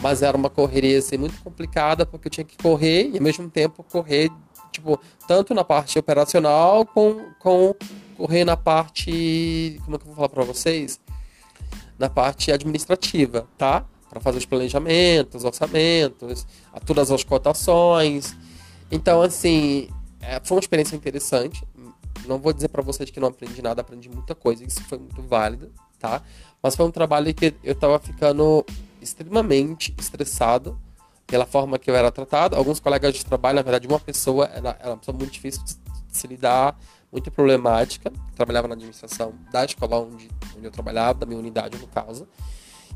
Mas 0.00 0.22
era 0.22 0.36
uma 0.36 0.48
correria 0.48 0.98
assim, 0.98 1.18
muito 1.18 1.38
complicada 1.42 2.06
porque 2.06 2.28
eu 2.28 2.30
tinha 2.30 2.44
que 2.44 2.56
correr 2.56 3.10
e 3.12 3.18
ao 3.18 3.22
mesmo 3.22 3.50
tempo 3.50 3.82
correr 3.82 4.30
tipo, 4.74 5.00
tanto 5.26 5.54
na 5.54 5.64
parte 5.64 5.98
operacional 5.98 6.84
com, 6.84 7.32
com 7.38 7.74
correr 8.16 8.44
na 8.44 8.56
parte. 8.56 9.80
Como 9.84 9.96
é 9.96 9.98
que 9.98 10.04
eu 10.04 10.08
vou 10.08 10.16
falar 10.16 10.28
para 10.28 10.44
vocês? 10.44 11.00
Na 11.98 12.10
parte 12.10 12.50
administrativa, 12.50 13.48
tá? 13.56 13.84
Para 14.10 14.20
fazer 14.20 14.38
os 14.38 14.46
planejamentos, 14.46 15.44
orçamentos, 15.44 16.46
todas 16.84 17.10
as 17.10 17.24
cotações. 17.24 18.36
Então, 18.90 19.22
assim, 19.22 19.88
é, 20.20 20.40
foi 20.42 20.56
uma 20.56 20.60
experiência 20.60 20.96
interessante. 20.96 21.64
Não 22.26 22.38
vou 22.38 22.52
dizer 22.52 22.68
para 22.68 22.82
vocês 22.82 23.10
que 23.10 23.20
não 23.20 23.28
aprendi 23.28 23.62
nada, 23.62 23.80
aprendi 23.80 24.08
muita 24.08 24.34
coisa, 24.34 24.64
isso 24.64 24.82
foi 24.84 24.98
muito 24.98 25.22
válido, 25.22 25.70
tá? 25.98 26.22
Mas 26.62 26.74
foi 26.74 26.86
um 26.86 26.90
trabalho 26.90 27.32
que 27.34 27.54
eu 27.62 27.74
tava 27.74 27.98
ficando 27.98 28.64
extremamente 29.00 29.94
estressado 29.98 30.78
pela 31.26 31.46
forma 31.46 31.78
que 31.78 31.90
eu 31.90 31.96
era 31.96 32.10
tratado. 32.10 32.56
Alguns 32.56 32.80
colegas 32.80 33.14
de 33.14 33.24
trabalho, 33.24 33.56
na 33.56 33.62
verdade, 33.62 33.86
uma 33.86 34.00
pessoa 34.00 34.46
era, 34.52 34.76
era 34.80 34.90
uma 34.90 34.96
pessoa 34.96 35.16
muito 35.16 35.32
difícil 35.32 35.62
de 35.64 35.76
se 36.08 36.26
lidar, 36.26 36.78
muito 37.10 37.30
problemática. 37.30 38.12
Trabalhava 38.36 38.68
na 38.68 38.74
administração 38.74 39.32
da 39.52 39.64
escola 39.64 40.00
onde, 40.00 40.28
onde 40.56 40.66
eu 40.66 40.70
trabalhava, 40.70 41.20
da 41.20 41.26
minha 41.26 41.38
unidade, 41.38 41.78
no 41.78 41.86
caso. 41.86 42.26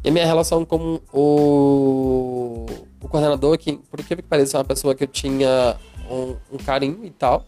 E 0.02 0.08
a 0.08 0.12
minha 0.12 0.26
relação 0.26 0.64
com 0.64 1.00
o, 1.12 2.66
o 3.00 3.08
coordenador, 3.08 3.58
que 3.58 3.76
por 3.90 4.02
que 4.04 4.22
pareça 4.22 4.56
é 4.56 4.58
uma 4.58 4.64
pessoa 4.64 4.94
que 4.94 5.04
eu 5.04 5.08
tinha 5.08 5.76
um, 6.08 6.36
um 6.52 6.56
carinho 6.58 7.04
e 7.04 7.10
tal, 7.10 7.44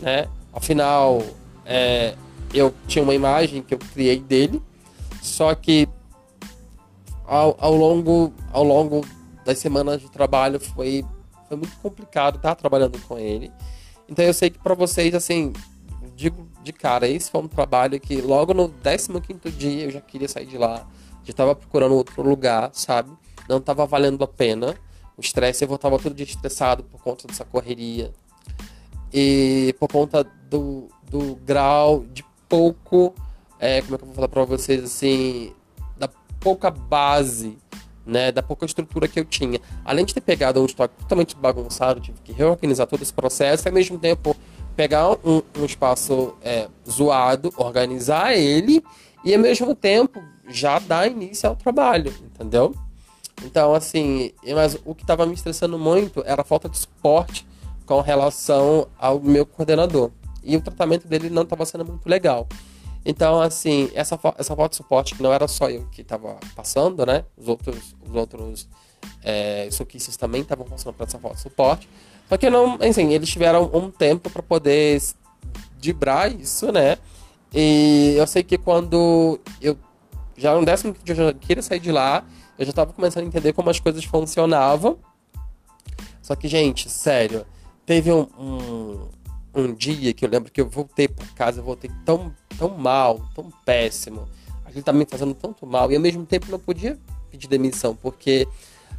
né? 0.00 0.28
Afinal, 0.52 1.20
é, 1.66 2.14
eu 2.54 2.72
tinha 2.86 3.02
uma 3.02 3.14
imagem 3.14 3.62
que 3.62 3.74
eu 3.74 3.78
criei 3.78 4.20
dele, 4.20 4.62
só 5.20 5.54
que 5.54 5.88
ao, 7.26 7.56
ao, 7.60 7.74
longo, 7.74 8.32
ao 8.52 8.62
longo 8.62 9.04
das 9.48 9.58
semanas 9.58 10.02
de 10.02 10.10
trabalho 10.10 10.60
foi, 10.60 11.02
foi 11.48 11.56
muito 11.56 11.74
complicado 11.78 12.36
estar 12.36 12.54
trabalhando 12.54 13.00
com 13.08 13.18
ele. 13.18 13.50
Então 14.06 14.22
eu 14.22 14.34
sei 14.34 14.50
que 14.50 14.58
para 14.58 14.74
vocês, 14.74 15.14
assim, 15.14 15.54
digo 16.14 16.46
de 16.62 16.70
cara, 16.70 17.08
esse 17.08 17.30
foi 17.30 17.40
um 17.40 17.48
trabalho 17.48 17.98
que 17.98 18.20
logo 18.20 18.52
no 18.52 18.68
15 18.68 19.50
dia 19.56 19.84
eu 19.84 19.90
já 19.90 20.02
queria 20.02 20.28
sair 20.28 20.44
de 20.44 20.58
lá, 20.58 20.86
já 21.24 21.30
estava 21.30 21.54
procurando 21.54 21.94
outro 21.94 22.20
lugar, 22.22 22.68
sabe? 22.74 23.10
Não 23.48 23.56
estava 23.56 23.86
valendo 23.86 24.22
a 24.22 24.28
pena. 24.28 24.74
O 25.16 25.22
estresse, 25.22 25.64
eu 25.64 25.68
voltava 25.68 25.98
todo 25.98 26.14
dia 26.14 26.26
estressado 26.26 26.84
por 26.84 27.02
conta 27.02 27.26
dessa 27.26 27.44
correria. 27.46 28.12
E 29.10 29.74
por 29.80 29.88
conta 29.88 30.24
do, 30.50 30.88
do 31.10 31.36
grau 31.36 32.04
de 32.12 32.22
pouco, 32.46 33.14
é, 33.58 33.80
como 33.80 33.94
é 33.94 33.98
que 33.98 34.04
eu 34.04 34.08
vou 34.08 34.14
falar 34.14 34.28
para 34.28 34.44
vocês 34.44 34.84
assim, 34.84 35.54
da 35.96 36.06
pouca 36.38 36.70
base, 36.70 37.56
né, 38.06 38.32
da 38.32 38.42
pouca 38.42 38.64
estrutura 38.64 39.06
que 39.06 39.20
eu 39.20 39.24
tinha. 39.24 39.60
Além 39.84 40.04
de 40.04 40.14
ter 40.14 40.20
pegado 40.20 40.60
um 40.60 40.66
estoque 40.66 40.94
totalmente 40.98 41.36
bagunçado, 41.36 42.00
tive 42.00 42.18
que 42.22 42.32
reorganizar 42.32 42.86
todo 42.86 43.02
esse 43.02 43.12
processo 43.12 43.66
e 43.66 43.68
ao 43.68 43.74
mesmo 43.74 43.98
tempo 43.98 44.36
pegar 44.76 45.10
um, 45.10 45.42
um 45.58 45.64
espaço 45.64 46.34
é, 46.42 46.68
zoado, 46.88 47.52
organizar 47.56 48.34
ele 48.36 48.82
e 49.24 49.34
ao 49.34 49.40
mesmo 49.40 49.74
tempo 49.74 50.22
já 50.48 50.78
dar 50.78 51.10
início 51.10 51.48
ao 51.48 51.56
trabalho, 51.56 52.14
entendeu? 52.22 52.74
Então, 53.44 53.74
assim, 53.74 54.32
mas 54.54 54.78
o 54.84 54.94
que 54.94 55.02
estava 55.02 55.26
me 55.26 55.34
estressando 55.34 55.78
muito 55.78 56.22
era 56.26 56.42
a 56.42 56.44
falta 56.44 56.68
de 56.68 56.78
suporte 56.78 57.46
com 57.86 58.00
relação 58.00 58.88
ao 58.98 59.20
meu 59.20 59.46
coordenador. 59.46 60.10
E 60.42 60.56
o 60.56 60.60
tratamento 60.60 61.06
dele 61.06 61.30
não 61.30 61.42
estava 61.42 61.64
sendo 61.64 61.84
muito 61.84 62.06
legal. 62.08 62.48
Então, 63.04 63.40
assim, 63.40 63.90
essa, 63.94 64.18
essa 64.36 64.54
falta 64.54 64.70
de 64.70 64.76
suporte, 64.76 65.14
que 65.14 65.22
não 65.22 65.32
era 65.32 65.48
só 65.48 65.70
eu 65.70 65.86
que 65.90 66.02
estava 66.02 66.38
passando, 66.54 67.06
né? 67.06 67.24
Os 67.36 67.48
outros, 67.48 67.94
os 68.06 68.14
outros 68.14 68.68
é, 69.22 69.68
soquistas 69.70 70.16
também 70.16 70.42
estavam 70.42 70.66
passando 70.66 70.94
por 70.94 71.06
essa 71.06 71.18
falta 71.18 71.36
de 71.36 71.42
suporte. 71.42 71.88
Só 72.28 72.36
que 72.36 72.50
não, 72.50 72.78
assim, 72.80 73.12
eles 73.12 73.28
tiveram 73.30 73.70
um 73.72 73.90
tempo 73.90 74.28
para 74.28 74.42
poder 74.42 75.00
dibrar 75.78 76.30
isso, 76.30 76.70
né? 76.70 76.98
E 77.54 78.14
eu 78.16 78.26
sei 78.26 78.42
que 78.42 78.58
quando 78.58 79.40
eu 79.60 79.78
já 80.36 80.54
no 80.54 80.64
décimo 80.64 80.94
dia 81.02 81.14
eu 81.14 81.16
já 81.16 81.32
queria 81.32 81.62
sair 81.62 81.80
de 81.80 81.90
lá, 81.90 82.24
eu 82.58 82.64
já 82.64 82.70
estava 82.70 82.92
começando 82.92 83.24
a 83.24 83.26
entender 83.26 83.52
como 83.52 83.70
as 83.70 83.80
coisas 83.80 84.04
funcionavam. 84.04 84.98
Só 86.20 86.34
que, 86.36 86.46
gente, 86.46 86.90
sério, 86.90 87.46
teve 87.86 88.12
um, 88.12 88.28
um, 88.38 89.08
um 89.54 89.72
dia 89.72 90.12
que 90.12 90.24
eu 90.24 90.28
lembro 90.28 90.50
que 90.50 90.60
eu 90.60 90.68
voltei 90.68 91.08
para 91.08 91.26
casa, 91.28 91.60
eu 91.60 91.64
voltei 91.64 91.90
tão, 92.04 92.34
tão 92.58 92.70
mal, 92.70 93.20
tão 93.34 93.50
péssimo. 93.64 94.28
Aquilo 94.64 94.82
tá 94.82 94.92
me 94.92 95.06
fazendo 95.06 95.34
tanto 95.34 95.66
mal. 95.66 95.90
E 95.90 95.96
ao 95.96 96.00
mesmo 96.00 96.24
tempo 96.26 96.50
não 96.50 96.58
podia 96.58 96.98
pedir 97.30 97.48
demissão, 97.48 97.94
porque 97.94 98.46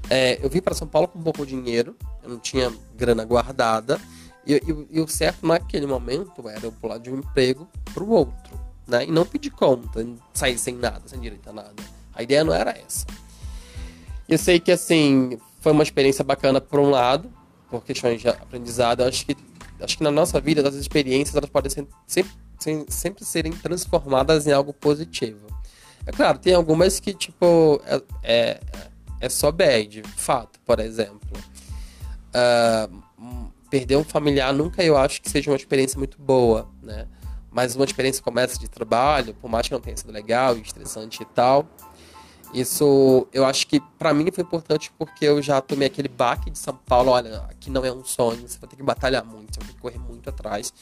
é, 0.10 0.39
eu 0.44 0.50
vim 0.50 0.62
para 0.62 0.74
São 0.74 0.88
Paulo 0.88 1.08
com 1.08 1.22
pouco 1.22 1.46
dinheiro, 1.46 1.96
eu 2.24 2.29
não 2.29 2.39
tinha 2.39 2.72
grana 2.96 3.24
guardada. 3.24 4.00
E, 4.46 4.53
e, 4.53 4.88
e, 4.98 5.01
o 5.01 5.08
certo 5.08 5.46
naquele 5.46 5.86
momento 5.86 6.48
era 6.50 6.65
eu 6.65 6.72
pular 6.72 6.98
de 6.98 7.12
um 7.12 7.20
emprego 7.20 7.68
para 7.94 8.03
o 8.03 8.10
outro, 8.10 8.60
né? 8.88 9.06
E 9.06 9.12
não 9.12 9.25
pedir 9.25 9.51
conta, 9.51 10.06
sair 10.34 10.58
sem 10.58 10.75
nada, 10.75 11.01
sem 11.06 11.20
direito 11.20 11.48
a 11.50 11.53
nada. 11.53 11.84
A 12.13 12.24
ideia 12.24 12.44
não 12.44 12.53
era 12.53 12.72
essa. 12.72 13.06
Eu 14.27 14.38
sei 14.38 14.60
que, 14.60 14.72
assim, 14.72 15.38
foi 15.60 15.72
uma 15.72 15.84
experiência 15.84 16.24
bacana 16.24 16.60
por 16.60 16.79
um 16.79 16.89
lado, 16.89 17.32
por 17.70 17.84
questões 17.84 18.22
de 18.22 18.27
aprendizado. 18.27 19.01
acho 19.01 19.25
que, 19.25 19.36
acho 19.79 19.98
que 19.98 20.03
na 20.03 20.12
nossa 20.12 20.39
vida, 20.39 20.67
as 20.67 20.75
experiências, 20.75 21.36
elas 21.36 21.50
podem 21.50 21.69
ser, 21.69 21.88
sempre, 22.07 22.31
sempre 22.89 23.25
serem 23.25 23.51
transformadas 23.51 24.48
em 24.48 24.51
algo 24.51 24.74
positivo. 24.74 25.48
É 26.05 26.12
claro, 26.12 26.39
tem 26.39 26.53
algumas 26.53 27.00
que, 27.00 27.13
tipo, 27.13 27.81
é, 27.86 28.01
é, 28.24 28.59
é 29.21 29.29
só 29.29 29.51
bad, 29.51 30.01
fato, 30.15 30.59
por 30.65 30.79
exemplo. 30.79 31.19
Uh, 32.29 33.50
perder 33.69 33.98
um 33.98 34.03
familiar 34.03 34.53
nunca 34.53 34.83
eu 34.83 34.98
acho 34.98 35.21
que 35.21 35.29
seja 35.29 35.51
uma 35.51 35.57
experiência 35.57 35.98
muito 35.98 36.19
boa, 36.19 36.69
né? 36.81 37.07
Mas 37.51 37.75
uma 37.75 37.86
experiência 37.86 38.21
como 38.24 38.39
essa 38.39 38.59
de 38.59 38.67
trabalho, 38.67 39.33
por 39.33 39.50
mais 39.50 39.67
que 39.67 39.74
não 39.74 39.81
tenha 39.81 39.98
sido 39.98 40.12
legal 40.12 40.55
e 40.57 40.62
estressante 40.62 41.24
e 41.24 41.25
tal, 41.25 41.67
isso 42.53 43.27
eu 43.32 43.46
acho 43.46 43.68
que 43.68 43.79
para 43.98 44.13
mim 44.13 44.32
foi 44.32 44.44
importante 44.44 44.91
porque 44.98 45.25
eu 45.25 45.41
já 45.41 45.62
tomei 45.62 45.88
aquele 45.88 46.08
baque 46.08 46.50
de 46.50 46.58
São 46.58 46.75
Paulo. 46.75 47.12
Olha, 47.12 47.38
aqui 47.50 47.70
não 47.70 47.86
é 47.86 47.91
um 47.91 48.03
sonho, 48.03 48.48
você 48.48 48.58
vai 48.60 48.70
ter 48.70 48.75
que 48.75 48.84
batalhar 48.84 49.24
muito, 49.24 49.53
você 49.53 49.60
vai 49.60 49.70
ter 49.70 49.75
que 49.75 49.82
correr 49.82 50.00
muito 50.00 50.29
atrás. 50.29 50.74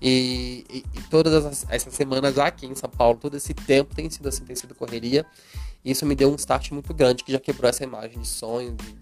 E, 0.00 0.64
e, 0.68 0.84
e 0.92 1.02
todas 1.08 1.64
essas 1.70 1.94
semanas 1.94 2.38
aqui 2.38 2.66
em 2.66 2.74
São 2.74 2.90
Paulo, 2.90 3.18
todo 3.18 3.36
esse 3.36 3.54
tempo 3.54 3.94
tem 3.94 4.10
sido 4.10 4.28
assim, 4.28 4.44
tem 4.44 4.54
sido 4.54 4.74
correria. 4.74 5.24
E 5.84 5.90
isso 5.90 6.04
me 6.04 6.14
deu 6.14 6.30
um 6.30 6.34
start 6.36 6.70
muito 6.72 6.92
grande 6.92 7.24
que 7.24 7.32
já 7.32 7.40
quebrou 7.40 7.68
essa 7.68 7.84
imagem 7.84 8.18
de 8.18 8.28
sonho, 8.28 8.74
de, 8.74 8.94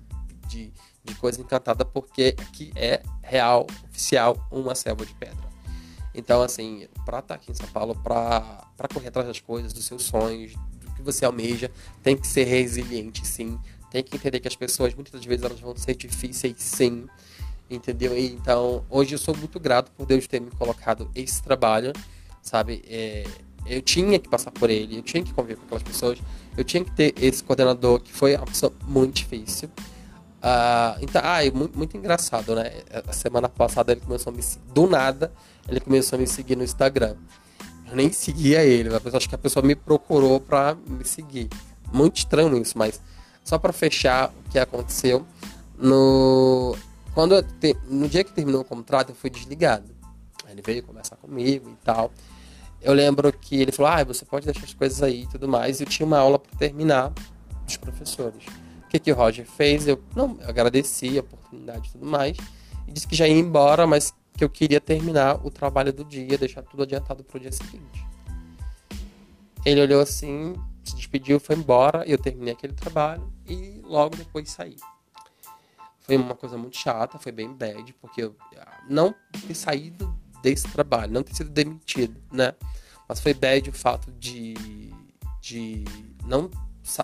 de, 0.48 0.72
de 1.04 1.14
coisa 1.16 1.40
encantada, 1.40 1.84
porque 1.84 2.36
aqui 2.38 2.72
é 2.76 3.02
real, 3.22 3.66
oficial, 3.90 4.36
uma 4.50 4.74
selva 4.74 5.04
de 5.04 5.14
pedra. 5.14 5.52
Então, 6.14 6.42
assim, 6.42 6.86
pra 7.04 7.20
estar 7.20 7.22
tá 7.22 7.34
aqui 7.34 7.50
em 7.50 7.54
São 7.54 7.66
Paulo, 7.68 7.94
pra, 8.02 8.66
pra 8.76 8.88
correr 8.88 9.08
atrás 9.08 9.26
das 9.26 9.40
coisas, 9.40 9.72
dos 9.72 9.84
seus 9.84 10.02
sonhos, 10.02 10.54
que 11.02 11.12
você 11.12 11.24
almeja, 11.24 11.70
tem 12.02 12.16
que 12.16 12.26
ser 12.26 12.44
resiliente, 12.44 13.26
sim. 13.26 13.58
Tem 13.90 14.02
que 14.02 14.16
entender 14.16 14.40
que 14.40 14.48
as 14.48 14.56
pessoas, 14.56 14.94
muitas 14.94 15.12
das 15.12 15.24
vezes, 15.24 15.44
elas 15.44 15.60
vão 15.60 15.76
ser 15.76 15.94
difíceis, 15.94 16.54
sim. 16.56 17.06
Entendeu? 17.70 18.16
E, 18.16 18.32
então, 18.32 18.84
hoje 18.88 19.14
eu 19.14 19.18
sou 19.18 19.36
muito 19.36 19.60
grato 19.60 19.90
por 19.92 20.06
Deus 20.06 20.26
ter 20.26 20.40
me 20.40 20.50
colocado 20.50 21.10
esse 21.14 21.42
trabalho, 21.42 21.92
sabe? 22.42 22.82
É, 22.88 23.24
eu 23.66 23.82
tinha 23.82 24.18
que 24.18 24.28
passar 24.28 24.50
por 24.50 24.70
ele, 24.70 24.98
eu 24.98 25.02
tinha 25.02 25.22
que 25.22 25.32
conviver 25.32 25.56
com 25.56 25.64
aquelas 25.64 25.82
pessoas, 25.82 26.18
eu 26.56 26.64
tinha 26.64 26.84
que 26.84 26.90
ter 26.90 27.14
esse 27.20 27.42
coordenador 27.42 28.00
que 28.00 28.12
foi 28.12 28.34
uma 28.34 28.46
pessoa 28.46 28.72
muito 28.86 29.16
difícil. 29.16 29.68
Uh, 30.42 30.98
então, 31.00 31.22
ah, 31.24 31.38
muito, 31.54 31.78
muito, 31.78 31.96
engraçado, 31.96 32.56
né? 32.56 32.72
A 33.06 33.12
semana 33.12 33.48
passada 33.48 33.92
ele 33.92 34.00
começou 34.00 34.32
a 34.32 34.36
me 34.36 34.42
do 34.74 34.88
nada, 34.88 35.32
ele 35.68 35.78
começou 35.78 36.16
a 36.16 36.20
me 36.20 36.26
seguir 36.26 36.56
no 36.56 36.64
Instagram. 36.64 37.14
Eu 37.92 37.96
nem 37.96 38.10
seguia 38.10 38.64
ele, 38.64 38.88
acho 38.88 39.28
que 39.28 39.34
a 39.34 39.38
pessoa 39.38 39.62
me 39.62 39.74
procurou 39.74 40.40
pra 40.40 40.74
me 40.86 41.04
seguir. 41.04 41.50
Muito 41.92 42.16
estranho 42.16 42.56
isso, 42.56 42.78
mas 42.78 42.98
só 43.44 43.58
para 43.58 43.70
fechar 43.70 44.30
o 44.30 44.50
que 44.50 44.58
aconteceu, 44.58 45.26
no 45.76 46.74
quando 47.12 47.42
te... 47.42 47.76
no 47.90 48.08
dia 48.08 48.24
que 48.24 48.32
terminou 48.32 48.62
o 48.62 48.64
contrato, 48.64 49.10
eu 49.10 49.14
fui 49.14 49.28
desligado. 49.28 49.94
Ele 50.48 50.62
veio 50.62 50.82
conversar 50.82 51.16
comigo 51.16 51.68
e 51.68 51.84
tal. 51.84 52.10
Eu 52.80 52.94
lembro 52.94 53.30
que 53.30 53.60
ele 53.60 53.72
falou: 53.72 53.92
"Ah, 53.92 54.02
você 54.04 54.24
pode 54.24 54.46
deixar 54.46 54.64
as 54.64 54.72
coisas 54.72 55.02
aí 55.02 55.24
e 55.24 55.26
tudo 55.26 55.46
mais". 55.46 55.78
E 55.78 55.82
eu 55.82 55.86
tinha 55.86 56.06
uma 56.06 56.18
aula 56.18 56.38
para 56.38 56.56
terminar 56.58 57.12
dos 57.66 57.76
professores. 57.76 58.42
O 58.86 58.88
que 58.88 58.98
que 58.98 59.12
o 59.12 59.14
Roger 59.14 59.44
fez? 59.44 59.86
Eu 59.86 60.02
não, 60.16 60.38
eu 60.40 60.48
agradeci 60.48 61.18
a 61.18 61.20
oportunidade 61.20 61.90
e 61.90 61.92
tudo 61.92 62.06
mais 62.06 62.38
e 62.88 62.92
disse 62.92 63.06
que 63.06 63.14
já 63.14 63.28
ia 63.28 63.38
embora, 63.38 63.86
mas 63.86 64.14
que 64.42 64.44
eu 64.44 64.50
queria 64.50 64.80
terminar 64.80 65.46
o 65.46 65.50
trabalho 65.52 65.92
do 65.92 66.04
dia, 66.04 66.36
deixar 66.36 66.62
tudo 66.62 66.82
adiantado 66.82 67.22
para 67.22 67.36
o 67.36 67.40
dia 67.40 67.52
seguinte. 67.52 68.04
Ele 69.64 69.80
olhou 69.80 70.00
assim, 70.00 70.54
se 70.82 70.96
despediu, 70.96 71.38
foi 71.38 71.54
embora, 71.54 72.04
eu 72.08 72.18
terminei 72.18 72.52
aquele 72.52 72.72
trabalho 72.72 73.32
e 73.46 73.80
logo 73.84 74.16
depois 74.16 74.50
saí. 74.50 74.76
Foi 76.00 76.16
uma 76.16 76.34
coisa 76.34 76.58
muito 76.58 76.76
chata, 76.76 77.20
foi 77.20 77.30
bem 77.30 77.52
bad, 77.52 77.92
porque 78.00 78.24
eu 78.24 78.34
não 78.88 79.14
ter 79.46 79.54
saído 79.54 80.12
desse 80.42 80.66
trabalho, 80.66 81.12
não 81.12 81.22
ter 81.22 81.36
sido 81.36 81.50
demitido, 81.50 82.20
né? 82.32 82.52
Mas 83.08 83.20
foi 83.20 83.34
bad 83.34 83.70
o 83.70 83.72
fato 83.72 84.10
de, 84.10 84.54
de 85.40 85.84
não, 86.26 86.50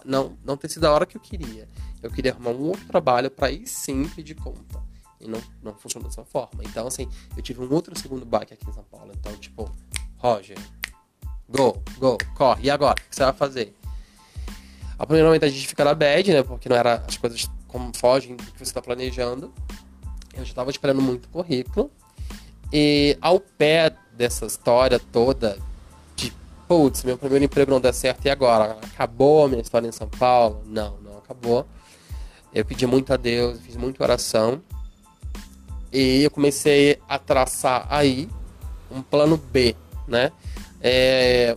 não, 0.05 0.37
não 0.45 0.57
ter 0.57 0.69
sido 0.69 0.87
a 0.87 0.93
hora 0.93 1.07
que 1.07 1.17
eu 1.17 1.21
queria. 1.21 1.69
Eu 2.03 2.11
queria 2.11 2.33
arrumar 2.33 2.51
um 2.51 2.63
outro 2.63 2.85
trabalho 2.87 3.31
para 3.31 3.47
aí 3.47 3.65
sim 3.65 4.09
pedir 4.09 4.35
conta. 4.35 4.88
E 5.21 5.27
não, 5.27 5.41
não 5.63 5.75
funciona 5.75 6.07
dessa 6.07 6.25
forma. 6.25 6.63
Então, 6.65 6.87
assim, 6.87 7.09
eu 7.37 7.43
tive 7.43 7.61
um 7.61 7.73
outro 7.73 7.99
segundo 7.99 8.25
bike 8.25 8.55
aqui 8.55 8.69
em 8.69 8.73
São 8.73 8.85
Paulo. 8.85 9.13
Então, 9.15 9.35
tipo, 9.37 9.71
Roger, 10.17 10.59
go, 11.49 11.83
go, 11.99 12.19
corre. 12.37 12.67
E 12.67 12.71
agora? 12.71 13.01
O 13.01 13.09
que 13.09 13.17
você 13.17 13.25
vai 13.25 13.33
fazer? 13.33 13.75
A 14.99 15.07
primeiro 15.07 15.29
momento 15.29 15.45
a 15.45 15.49
gente 15.49 15.67
fica 15.67 15.85
na 15.85 15.95
bad, 15.95 16.33
né? 16.33 16.43
Porque 16.43 16.69
não 16.69 16.77
era 16.77 17.05
as 17.07 17.17
coisas 17.17 17.49
como 17.69 17.97
fogem 17.97 18.37
do 18.37 18.45
que 18.45 18.59
você 18.59 18.65
está 18.65 18.83
planejando. 18.83 19.53
Eu 20.35 20.45
já 20.45 20.51
estava 20.51 20.71
esperando 20.71 21.01
muito 21.01 21.29
currículo. 21.29 21.91
E 22.73 23.17
ao 23.21 23.41
pé 23.41 23.97
dessa 24.13 24.47
história 24.47 24.99
toda, 24.99 25.59
de 26.17 26.33
putz, 26.67 27.05
meu 27.05 27.17
primeiro 27.17 27.45
emprego 27.45 27.71
não 27.71 27.81
deu 27.81 27.93
certo, 27.93 28.27
e 28.27 28.31
agora? 28.31 28.77
Acabou 28.83 29.45
a 29.45 29.49
minha 29.49 29.63
história 29.63 29.87
em 29.87 29.93
São 29.93 30.09
Paulo? 30.09 30.63
Não, 30.67 30.99
não 30.99 31.19
acabou. 31.19 31.67
Eu 32.53 32.65
pedi 32.65 32.87
muito 32.87 33.13
a 33.13 33.17
Deus, 33.17 33.61
fiz 33.61 33.77
muita 33.77 34.03
oração. 34.03 34.61
E 35.93 36.23
eu 36.23 36.31
comecei 36.31 37.01
a 37.09 37.19
traçar 37.19 37.87
aí 37.89 38.29
um 38.91 39.03
plano 39.03 39.37
B, 39.37 39.75
né? 40.07 40.33
É... 40.81 41.57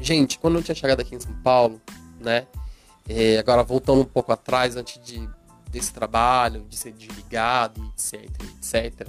Gente, 0.00 0.38
quando 0.38 0.56
eu 0.56 0.62
tinha 0.62 0.74
chegado 0.74 1.00
aqui 1.00 1.14
em 1.14 1.20
São 1.20 1.34
Paulo, 1.42 1.80
né? 2.20 2.46
É... 3.08 3.38
Agora 3.38 3.62
voltando 3.62 4.00
um 4.00 4.06
pouco 4.06 4.32
atrás, 4.32 4.76
antes 4.76 5.00
de, 5.04 5.28
desse 5.70 5.92
trabalho, 5.92 6.64
de 6.68 6.76
ser 6.76 6.92
desligado, 6.92 7.92
etc, 7.94 8.30
etc, 8.56 9.08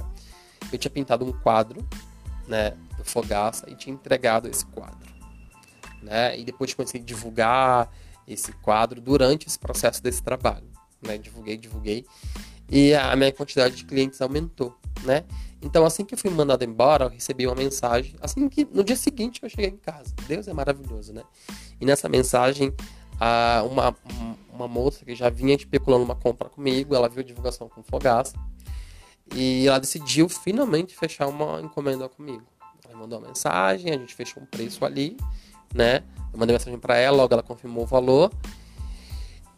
eu 0.71 0.77
tinha 0.77 0.91
pintado 0.91 1.25
um 1.25 1.31
quadro, 1.31 1.87
né, 2.47 2.71
do 2.97 3.05
Fogaça 3.05 3.69
e 3.69 3.75
tinha 3.75 3.93
entregado 3.93 4.49
esse 4.49 4.65
quadro, 4.65 5.07
né? 6.01 6.37
E 6.37 6.43
depois 6.43 6.73
comecei 6.73 6.99
a 6.99 7.03
divulgar 7.03 7.91
esse 8.27 8.51
quadro 8.53 8.99
durante 8.99 9.47
esse 9.47 9.57
processo 9.57 10.01
desse 10.01 10.21
trabalho, 10.21 10.67
né? 11.01 11.17
Divulguei, 11.17 11.57
divulguei 11.57 12.05
e 12.69 12.93
a 12.93 13.15
minha 13.15 13.31
quantidade 13.31 13.75
de 13.75 13.85
clientes 13.85 14.21
aumentou, 14.21 14.75
né? 15.03 15.23
Então, 15.61 15.85
assim 15.85 16.05
que 16.05 16.13
eu 16.13 16.17
fui 16.17 16.29
mandado 16.29 16.63
embora, 16.63 17.05
eu 17.05 17.09
recebi 17.09 17.45
uma 17.45 17.55
mensagem. 17.55 18.15
Assim 18.21 18.47
que 18.47 18.65
no 18.71 18.83
dia 18.83 18.95
seguinte 18.95 19.41
eu 19.43 19.49
cheguei 19.49 19.67
em 19.67 19.77
casa. 19.77 20.13
Deus 20.27 20.47
é 20.47 20.53
maravilhoso, 20.53 21.11
né? 21.13 21.23
E 21.81 21.85
nessa 21.85 22.07
mensagem, 22.07 22.73
uma, 23.69 23.95
uma 24.53 24.67
moça 24.67 25.03
que 25.03 25.13
já 25.15 25.29
vinha 25.29 25.55
especulando 25.55 26.05
uma 26.05 26.15
compra 26.15 26.47
comigo, 26.47 26.95
ela 26.95 27.09
viu 27.09 27.19
a 27.19 27.23
divulgação 27.23 27.67
com 27.67 27.83
Fogaça. 27.83 28.33
E 29.35 29.67
ela 29.67 29.79
decidiu 29.79 30.29
finalmente 30.29 30.95
fechar 30.95 31.27
uma 31.27 31.61
encomenda 31.61 32.07
comigo. 32.07 32.43
Ela 32.87 32.97
mandou 32.97 33.19
uma 33.19 33.27
mensagem, 33.27 33.91
a 33.91 33.97
gente 33.97 34.15
fechou 34.15 34.41
um 34.41 34.45
preço 34.45 34.83
ali, 34.85 35.17
né? 35.73 36.03
Eu 36.31 36.39
mandei 36.39 36.55
mensagem 36.55 36.79
para 36.79 36.97
ela, 36.97 37.17
logo 37.17 37.33
ela 37.33 37.43
confirmou 37.43 37.83
o 37.83 37.87
valor. 37.87 38.31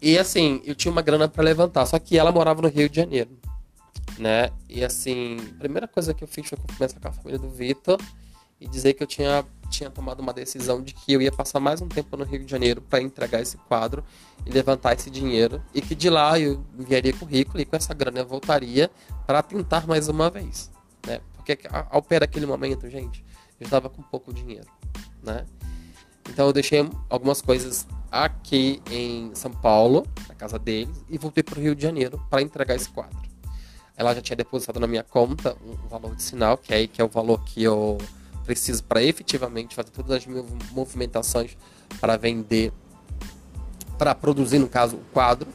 E 0.01 0.17
assim, 0.17 0.61
eu 0.65 0.73
tinha 0.73 0.91
uma 0.91 1.01
grana 1.01 1.27
para 1.27 1.43
levantar, 1.43 1.85
só 1.85 1.99
que 1.99 2.17
ela 2.17 2.31
morava 2.31 2.61
no 2.61 2.67
Rio 2.67 2.89
de 2.89 2.95
Janeiro 2.95 3.29
né? 4.17 4.51
E 4.69 4.83
assim, 4.83 5.37
a 5.55 5.59
primeira 5.59 5.87
coisa 5.87 6.13
que 6.13 6.23
eu 6.23 6.27
fiz 6.27 6.47
foi 6.47 6.57
conversar 6.57 6.99
com 6.99 7.07
a 7.07 7.11
família 7.11 7.39
do 7.39 7.49
Vitor 7.49 7.99
e 8.59 8.67
dizer 8.67 8.93
que 8.93 9.01
eu 9.01 9.07
tinha, 9.07 9.43
tinha 9.69 9.89
tomado 9.89 10.19
uma 10.19 10.31
decisão 10.31 10.81
de 10.81 10.93
que 10.93 11.13
eu 11.13 11.21
ia 11.21 11.31
passar 11.31 11.59
mais 11.59 11.81
um 11.81 11.87
tempo 11.87 12.15
no 12.15 12.23
Rio 12.23 12.45
de 12.45 12.51
Janeiro 12.51 12.81
para 12.81 13.01
entregar 13.01 13.41
esse 13.41 13.57
quadro 13.57 14.03
e 14.45 14.51
levantar 14.51 14.93
esse 14.93 15.09
dinheiro 15.09 15.61
e 15.73 15.81
que 15.81 15.95
de 15.95 16.09
lá 16.09 16.39
eu 16.39 16.63
enviaria 16.77 17.13
currículo 17.13 17.59
e 17.59 17.65
com 17.65 17.75
essa 17.75 17.93
grana 17.93 18.19
eu 18.19 18.27
voltaria 18.27 18.91
para 19.25 19.41
tentar 19.41 19.87
mais 19.87 20.07
uma 20.07 20.29
vez, 20.29 20.69
né? 21.05 21.19
Porque 21.33 21.57
ao 21.89 22.03
pé 22.03 22.19
daquele 22.19 22.45
momento, 22.45 22.87
gente, 22.89 23.25
eu 23.59 23.65
estava 23.65 23.89
com 23.89 24.03
pouco 24.03 24.31
dinheiro, 24.31 24.67
né? 25.23 25.45
Então 26.29 26.45
eu 26.45 26.53
deixei 26.53 26.87
algumas 27.09 27.41
coisas 27.41 27.87
aqui 28.11 28.81
em 28.91 29.33
São 29.33 29.51
Paulo, 29.51 30.05
na 30.27 30.35
casa 30.35 30.59
deles, 30.59 31.03
e 31.09 31.17
voltei 31.17 31.43
para 31.43 31.57
o 31.57 31.61
Rio 31.61 31.75
de 31.75 31.81
Janeiro 31.81 32.21
para 32.29 32.41
entregar 32.41 32.75
esse 32.75 32.89
quadro 32.89 33.31
ela 34.01 34.15
já 34.15 34.21
tinha 34.21 34.35
depositado 34.35 34.79
na 34.79 34.87
minha 34.87 35.03
conta 35.03 35.55
um 35.63 35.87
valor 35.87 36.15
de 36.15 36.23
sinal, 36.23 36.57
que 36.57 36.73
é 36.73 36.77
aí 36.77 36.87
que 36.87 36.99
é 36.99 37.05
o 37.05 37.07
valor 37.07 37.43
que 37.43 37.61
eu 37.61 37.99
preciso 38.43 38.83
para 38.83 39.03
efetivamente 39.03 39.75
fazer 39.75 39.91
todas 39.91 40.17
as 40.17 40.25
minhas 40.25 40.45
movimentações 40.71 41.55
para 41.99 42.17
vender, 42.17 42.73
para 43.99 44.15
produzir, 44.15 44.57
no 44.57 44.67
caso, 44.67 44.95
o 44.95 45.03
quadro. 45.13 45.47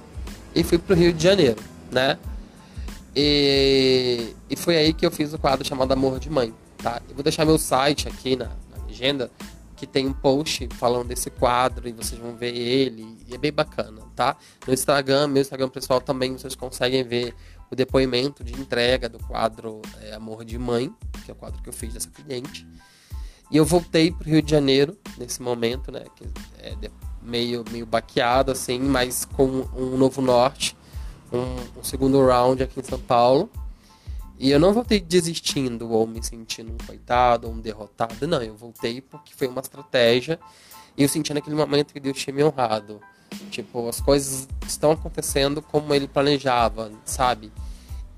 E 0.54 0.62
fui 0.62 0.78
para 0.78 0.94
o 0.94 0.96
Rio 0.96 1.12
de 1.12 1.22
Janeiro, 1.22 1.60
né? 1.90 2.18
E, 3.14 4.34
e 4.48 4.56
foi 4.56 4.76
aí 4.76 4.92
que 4.92 5.04
eu 5.04 5.10
fiz 5.10 5.32
o 5.32 5.38
quadro 5.38 5.66
chamado 5.66 5.92
Amor 5.92 6.20
de 6.20 6.30
Mãe, 6.30 6.54
tá? 6.78 7.02
Eu 7.08 7.16
vou 7.16 7.24
deixar 7.24 7.44
meu 7.44 7.58
site 7.58 8.06
aqui 8.06 8.36
na, 8.36 8.46
na 8.46 8.86
legenda, 8.86 9.30
que 9.76 9.86
tem 9.86 10.06
um 10.06 10.12
post 10.12 10.66
falando 10.74 11.08
desse 11.08 11.30
quadro 11.30 11.86
e 11.88 11.92
vocês 11.92 12.20
vão 12.20 12.34
ver 12.34 12.56
ele. 12.56 13.18
E 13.28 13.34
é 13.34 13.38
bem 13.38 13.52
bacana, 13.52 14.00
tá? 14.16 14.36
No 14.66 14.72
Instagram, 14.72 15.28
meu 15.28 15.42
Instagram 15.42 15.68
pessoal 15.68 16.00
também 16.00 16.32
vocês 16.32 16.54
conseguem 16.54 17.04
ver 17.04 17.34
o 17.70 17.76
depoimento 17.76 18.42
de 18.42 18.54
entrega 18.54 19.08
do 19.08 19.18
quadro 19.18 19.82
é, 20.00 20.14
Amor 20.14 20.44
de 20.44 20.58
Mãe, 20.58 20.92
que 21.24 21.30
é 21.30 21.34
o 21.34 21.36
quadro 21.36 21.62
que 21.62 21.68
eu 21.68 21.72
fiz 21.72 21.92
dessa 21.92 22.08
cliente. 22.08 22.66
E 23.50 23.56
eu 23.56 23.64
voltei 23.64 24.10
para 24.10 24.26
o 24.26 24.30
Rio 24.30 24.42
de 24.42 24.50
Janeiro 24.50 24.96
nesse 25.18 25.40
momento, 25.40 25.92
né? 25.92 26.04
Que 26.16 26.24
é 26.58 26.90
meio, 27.22 27.64
meio 27.70 27.86
baqueado, 27.86 28.50
assim, 28.50 28.78
mas 28.80 29.24
com 29.24 29.44
um 29.76 29.96
novo 29.96 30.22
norte, 30.22 30.76
um, 31.32 31.80
um 31.80 31.84
segundo 31.84 32.24
round 32.24 32.62
aqui 32.62 32.80
em 32.80 32.82
São 32.82 32.98
Paulo. 32.98 33.50
E 34.38 34.50
eu 34.50 34.60
não 34.60 34.72
voltei 34.72 35.00
desistindo 35.00 35.90
ou 35.90 36.06
me 36.06 36.22
sentindo 36.22 36.72
um 36.72 36.86
coitado 36.86 37.46
ou 37.46 37.54
um 37.54 37.60
derrotado. 37.60 38.26
Não, 38.26 38.42
eu 38.42 38.54
voltei 38.54 39.00
porque 39.00 39.34
foi 39.34 39.48
uma 39.48 39.60
estratégia. 39.60 40.38
E 40.96 41.02
eu 41.02 41.08
senti 41.08 41.32
naquele 41.32 41.56
momento 41.56 41.92
que 41.92 42.00
Deus 42.00 42.18
tinha 42.18 42.34
me 42.34 42.44
honrado. 42.44 43.00
Tipo, 43.50 43.88
as 43.88 44.00
coisas 44.00 44.48
estão 44.66 44.92
acontecendo 44.92 45.60
como 45.60 45.92
ele 45.94 46.06
planejava, 46.06 46.90
sabe? 47.04 47.52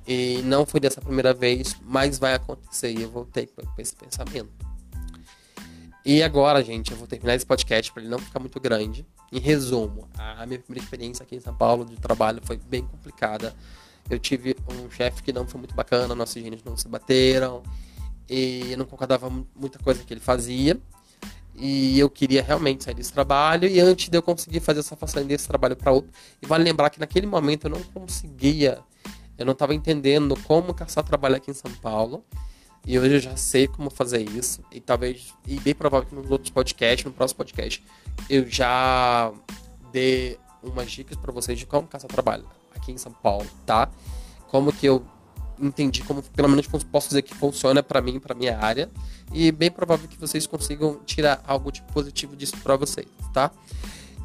E 0.06 0.40
não 0.44 0.64
foi 0.64 0.80
dessa 0.80 1.00
primeira 1.00 1.34
vez, 1.34 1.76
mas 1.82 2.18
vai 2.18 2.34
acontecer. 2.34 2.92
E 2.92 3.02
eu 3.02 3.10
voltei 3.10 3.46
com 3.46 3.62
esse 3.80 3.94
pensamento. 3.94 4.68
E 6.04 6.22
agora, 6.22 6.64
gente, 6.64 6.90
eu 6.90 6.96
vou 6.96 7.06
terminar 7.06 7.34
esse 7.34 7.44
podcast 7.44 7.92
para 7.92 8.02
ele 8.02 8.10
não 8.10 8.18
ficar 8.18 8.40
muito 8.40 8.58
grande. 8.58 9.06
Em 9.30 9.38
resumo, 9.38 10.08
a 10.16 10.46
minha 10.46 10.58
primeira 10.58 10.82
experiência 10.82 11.22
aqui 11.22 11.36
em 11.36 11.40
São 11.40 11.54
Paulo 11.54 11.84
de 11.84 11.96
trabalho 11.96 12.40
foi 12.42 12.56
bem 12.56 12.82
complicada. 12.82 13.54
Eu 14.10 14.18
tive 14.18 14.56
um 14.68 14.90
chefe 14.90 15.22
que 15.22 15.32
não 15.32 15.46
foi 15.46 15.58
muito 15.58 15.74
bacana, 15.74 16.14
nossos 16.14 16.36
higiene 16.36 16.60
não 16.64 16.76
se 16.76 16.88
bateram. 16.88 17.62
E 18.28 18.72
eu 18.72 18.78
não 18.78 18.86
concordava 18.86 19.30
muita 19.54 19.78
coisa 19.78 20.02
que 20.02 20.12
ele 20.12 20.20
fazia. 20.20 20.78
E 21.54 21.98
eu 21.98 22.08
queria 22.08 22.42
realmente 22.42 22.84
sair 22.84 22.94
desse 22.94 23.12
trabalho. 23.12 23.68
E 23.68 23.80
antes 23.80 24.08
de 24.08 24.16
eu 24.16 24.22
conseguir 24.22 24.60
fazer 24.60 24.80
essa 24.80 24.96
façanha 24.96 25.26
desse 25.26 25.46
trabalho 25.46 25.76
para 25.76 25.92
outro. 25.92 26.10
E 26.40 26.46
vale 26.46 26.64
lembrar 26.64 26.88
que 26.90 27.00
naquele 27.00 27.26
momento 27.26 27.66
eu 27.66 27.70
não 27.70 27.82
conseguia. 27.82 28.78
Eu 29.36 29.44
não 29.44 29.52
estava 29.52 29.74
entendendo 29.74 30.36
como 30.44 30.72
caçar 30.72 31.04
trabalho 31.04 31.36
aqui 31.36 31.50
em 31.50 31.54
São 31.54 31.70
Paulo. 31.72 32.24
E 32.86 32.98
hoje 32.98 33.14
eu 33.16 33.20
já 33.20 33.36
sei 33.36 33.68
como 33.68 33.90
fazer 33.90 34.22
isso. 34.30 34.62
E 34.72 34.80
talvez, 34.80 35.34
e 35.46 35.60
bem 35.60 35.74
provável 35.74 36.08
que 36.08 36.14
nos 36.14 36.30
outros 36.30 36.50
podcasts, 36.50 37.04
no 37.04 37.12
próximo 37.12 37.38
podcast, 37.38 37.84
eu 38.30 38.48
já 38.48 39.32
dê 39.92 40.38
umas 40.62 40.90
dicas 40.90 41.16
para 41.16 41.32
vocês 41.32 41.58
de 41.58 41.66
como 41.66 41.86
caçar 41.86 42.08
trabalho 42.08 42.46
aqui 42.74 42.92
em 42.92 42.98
São 42.98 43.12
Paulo, 43.12 43.46
tá? 43.66 43.88
Como 44.48 44.72
que 44.72 44.86
eu 44.86 45.04
entendi 45.60 46.02
como, 46.02 46.22
pelo 46.22 46.48
menos 46.48 46.66
posso 46.66 47.08
dizer 47.08 47.22
que 47.22 47.34
funciona 47.34 47.82
para 47.82 48.00
mim, 48.00 48.18
para 48.20 48.34
minha 48.34 48.58
área, 48.58 48.90
e 49.32 49.50
bem 49.50 49.70
provável 49.70 50.08
que 50.08 50.18
vocês 50.18 50.46
consigam 50.46 51.00
tirar 51.04 51.42
algo 51.46 51.70
de 51.72 51.82
positivo 51.82 52.36
disso 52.36 52.56
para 52.62 52.76
vocês, 52.76 53.08
tá? 53.32 53.50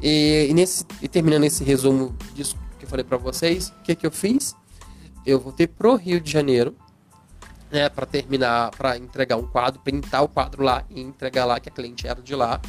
E, 0.00 0.46
e, 0.50 0.54
nesse, 0.54 0.84
e 1.02 1.08
terminando 1.08 1.44
esse 1.44 1.64
resumo 1.64 2.16
disso 2.34 2.56
que 2.78 2.84
eu 2.84 2.88
falei 2.88 3.04
para 3.04 3.16
vocês, 3.16 3.68
o 3.68 3.82
que 3.82 3.94
que 3.94 4.06
eu 4.06 4.10
fiz? 4.10 4.54
Eu 5.26 5.40
voltei 5.40 5.66
pro 5.66 5.96
Rio 5.96 6.20
de 6.20 6.30
Janeiro, 6.30 6.76
né, 7.70 7.88
para 7.88 8.06
terminar, 8.06 8.70
para 8.70 8.96
entregar 8.96 9.36
um 9.36 9.46
quadro, 9.46 9.80
pintar 9.80 10.22
o 10.22 10.28
quadro 10.28 10.62
lá 10.62 10.84
e 10.90 11.00
entregar 11.00 11.44
lá 11.44 11.58
que 11.58 11.68
a 11.68 11.72
cliente 11.72 12.06
era 12.06 12.20
de 12.22 12.34
lá, 12.34 12.60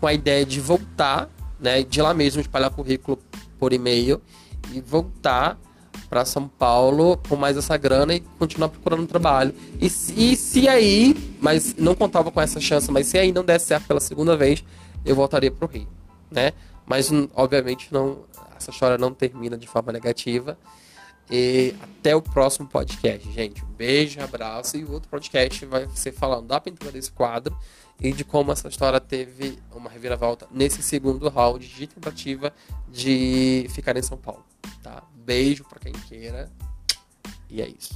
com 0.00 0.06
a 0.06 0.12
ideia 0.12 0.44
de 0.44 0.60
voltar, 0.60 1.30
né, 1.58 1.82
de 1.82 2.02
lá 2.02 2.12
mesmo 2.12 2.40
espalhar 2.40 2.70
currículo 2.70 3.18
por 3.58 3.72
e-mail 3.72 4.20
voltar 4.80 5.58
para 6.08 6.24
São 6.24 6.46
Paulo 6.46 7.18
com 7.28 7.36
mais 7.36 7.56
essa 7.56 7.76
grana 7.76 8.14
e 8.14 8.20
continuar 8.20 8.68
procurando 8.68 9.06
trabalho. 9.06 9.54
E, 9.80 9.86
e 9.86 10.36
se 10.36 10.68
aí, 10.68 11.16
mas 11.40 11.74
não 11.76 11.94
contava 11.94 12.30
com 12.30 12.40
essa 12.40 12.60
chance, 12.60 12.90
mas 12.90 13.06
se 13.06 13.18
aí 13.18 13.32
não 13.32 13.44
desse 13.44 13.66
certo 13.66 13.86
pela 13.86 14.00
segunda 14.00 14.36
vez, 14.36 14.64
eu 15.04 15.14
voltaria 15.14 15.50
para 15.50 15.66
o 15.66 15.68
Rio, 15.68 15.88
né? 16.30 16.52
Mas 16.86 17.10
obviamente 17.34 17.88
não, 17.92 18.24
essa 18.56 18.70
história 18.70 18.98
não 18.98 19.12
termina 19.12 19.56
de 19.56 19.66
forma 19.66 19.92
negativa. 19.92 20.58
E 21.30 21.74
até 21.80 22.14
o 22.14 22.20
próximo 22.20 22.68
podcast, 22.68 23.30
gente. 23.32 23.64
Um 23.64 23.68
beijo, 23.68 24.20
abraço. 24.20 24.76
E 24.76 24.84
o 24.84 24.92
outro 24.92 25.08
podcast 25.08 25.64
vai 25.64 25.88
ser 25.94 26.12
falando 26.12 26.46
da 26.48 26.60
pintura 26.60 26.92
desse 26.92 27.10
quadro 27.10 27.56
e 28.02 28.12
de 28.12 28.24
como 28.24 28.50
essa 28.50 28.68
história 28.68 29.00
teve 29.00 29.58
uma 29.72 29.88
reviravolta 29.88 30.48
nesse 30.50 30.82
segundo 30.82 31.28
round 31.28 31.66
de 31.66 31.86
tentativa 31.86 32.52
de 32.88 33.66
ficar 33.70 33.96
em 33.96 34.02
São 34.02 34.18
Paulo. 34.18 34.44
Tá? 34.82 35.02
Beijo 35.14 35.64
para 35.64 35.78
quem 35.78 35.92
queira. 35.92 36.50
E 37.48 37.62
é 37.62 37.68
isso. 37.68 37.94